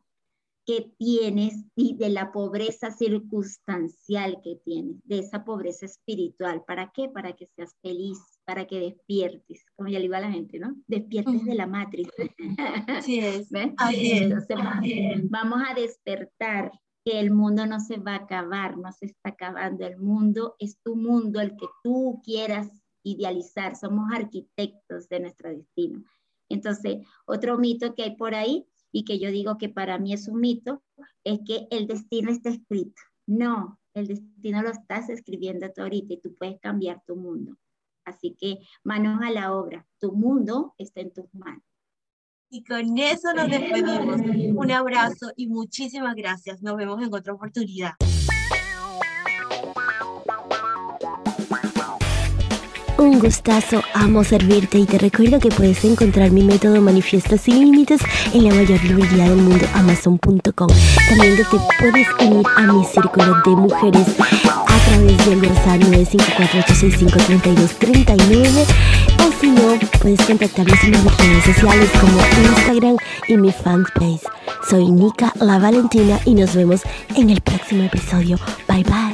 que 0.70 0.94
tienes 1.00 1.66
y 1.76 1.96
de 1.96 2.10
la 2.10 2.32
pobreza 2.32 2.92
circunstancial 2.92 4.40
que 4.44 4.58
tienes, 4.64 4.98
de 5.04 5.18
esa 5.18 5.44
pobreza 5.44 5.88
espiritual. 5.88 6.64
¿Para 6.64 6.92
qué? 6.94 7.10
Para 7.10 7.34
que 7.36 7.48
seas 7.48 7.76
feliz, 7.82 8.20
para 8.46 8.68
que 8.68 8.80
despiertes, 8.80 9.66
como 9.76 9.90
ya 9.90 9.98
le 9.98 10.06
iba 10.06 10.18
a 10.18 10.22
la 10.22 10.32
gente, 10.32 10.60
¿no? 10.60 10.76
Despiertes 10.86 11.44
de 11.44 11.56
la 11.56 11.66
matriz. 11.66 12.08
Así 12.88 13.18
es. 13.20 13.50
vamos 15.32 15.60
a 15.68 15.74
despertar 15.74 16.72
que 17.04 17.20
el 17.20 17.32
mundo 17.32 17.66
no 17.66 17.80
se 17.80 17.98
va 17.98 18.12
a 18.12 18.18
acabar, 18.18 18.78
no 18.78 18.92
se 18.92 19.08
está 19.08 19.30
acabando. 19.30 19.88
El 19.88 19.98
mundo 19.98 20.56
es 20.60 20.78
tu 20.84 20.96
mundo, 20.96 21.42
el 21.42 21.56
que 21.58 21.66
tú 21.84 22.22
quieras 22.24 22.70
idealizar. 23.02 23.76
Somos 23.76 24.12
arquitectos 24.14 25.10
de 25.10 25.20
nuestro 25.20 25.50
destino. 25.50 26.04
Entonces, 26.48 27.08
otro 27.26 27.58
mito 27.58 27.96
que 27.96 28.04
hay 28.04 28.16
por 28.16 28.36
ahí 28.36 28.68
y 28.92 29.04
que 29.06 29.20
yo 29.20 29.32
digo 29.32 29.58
que 29.58 29.70
para 29.70 29.98
mí 30.00 30.14
es 30.14 30.28
un 30.28 30.40
mito, 30.40 30.84
es 31.24 31.40
que 31.46 31.68
el 31.72 31.88
destino 31.88 32.32
está 32.32 32.50
escrito. 32.50 33.02
No, 33.28 33.80
el 33.94 34.08
destino 34.08 34.62
lo 34.62 34.70
estás 34.70 35.10
escribiendo 35.10 35.72
tú 35.72 35.82
ahorita 35.82 36.14
y 36.14 36.22
tú 36.22 36.36
puedes 36.36 36.60
cambiar 36.60 37.02
tu 37.06 37.16
mundo. 37.16 37.58
Así 38.06 38.36
que 38.40 38.60
manos 38.84 39.22
a 39.22 39.30
la 39.30 39.54
obra, 39.54 39.86
tu 40.00 40.14
mundo 40.14 40.74
está 40.78 41.02
en 41.02 41.14
tus 41.14 41.32
manos. 41.34 41.64
Y 42.50 42.64
con 42.64 42.98
eso 42.98 43.32
nos 43.36 43.48
despedimos. 43.48 44.22
Un 44.56 44.72
abrazo 44.72 45.32
y 45.36 45.48
muchísimas 45.48 46.16
gracias. 46.16 46.64
Nos 46.64 46.78
vemos 46.78 47.02
en 47.04 47.14
otra 47.14 47.34
oportunidad. 47.34 47.94
Un 53.00 53.20
gustazo, 53.20 53.82
amo 53.94 54.24
servirte 54.24 54.78
y 54.78 54.86
te 54.86 54.98
recuerdo 54.98 55.40
que 55.40 55.50
puedes 55.50 55.84
encontrar 55.86 56.32
mi 56.32 56.44
método 56.44 56.82
Manifiesta 56.82 57.38
sin 57.38 57.60
límites 57.60 58.02
en 58.34 58.48
la 58.48 58.54
mayor 58.54 58.84
librería 58.84 59.30
del 59.30 59.38
mundo, 59.38 59.66
amazon.com. 59.74 60.68
También 61.08 61.38
te 61.38 61.46
puedes 61.80 62.08
unir 62.20 62.46
a 62.58 62.62
mi 62.62 62.84
círculo 62.86 63.36
de 63.46 63.52
mujeres 63.52 64.08
a 64.20 64.78
través 64.86 65.26
del 65.26 65.42
WhatsApp 65.42 65.82
954-865-3239 65.82 68.66
o 69.20 69.32
si 69.40 69.48
no, 69.50 69.80
puedes 70.00 70.22
contactarnos 70.22 70.84
en 70.84 70.92
mis 70.92 71.18
redes 71.18 71.44
sociales 71.46 71.90
como 72.02 72.20
Instagram 72.50 72.98
y 73.28 73.38
mi 73.38 73.52
fanpage. 73.52 74.22
Soy 74.70 74.92
Nika 74.92 75.32
La 75.40 75.58
Valentina 75.58 76.20
y 76.26 76.36
nos 76.36 76.54
vemos 76.54 76.82
en 77.16 77.30
el 77.30 77.40
próximo 77.42 77.84
episodio. 77.84 78.38
Bye 78.68 78.84
bye. 78.84 79.09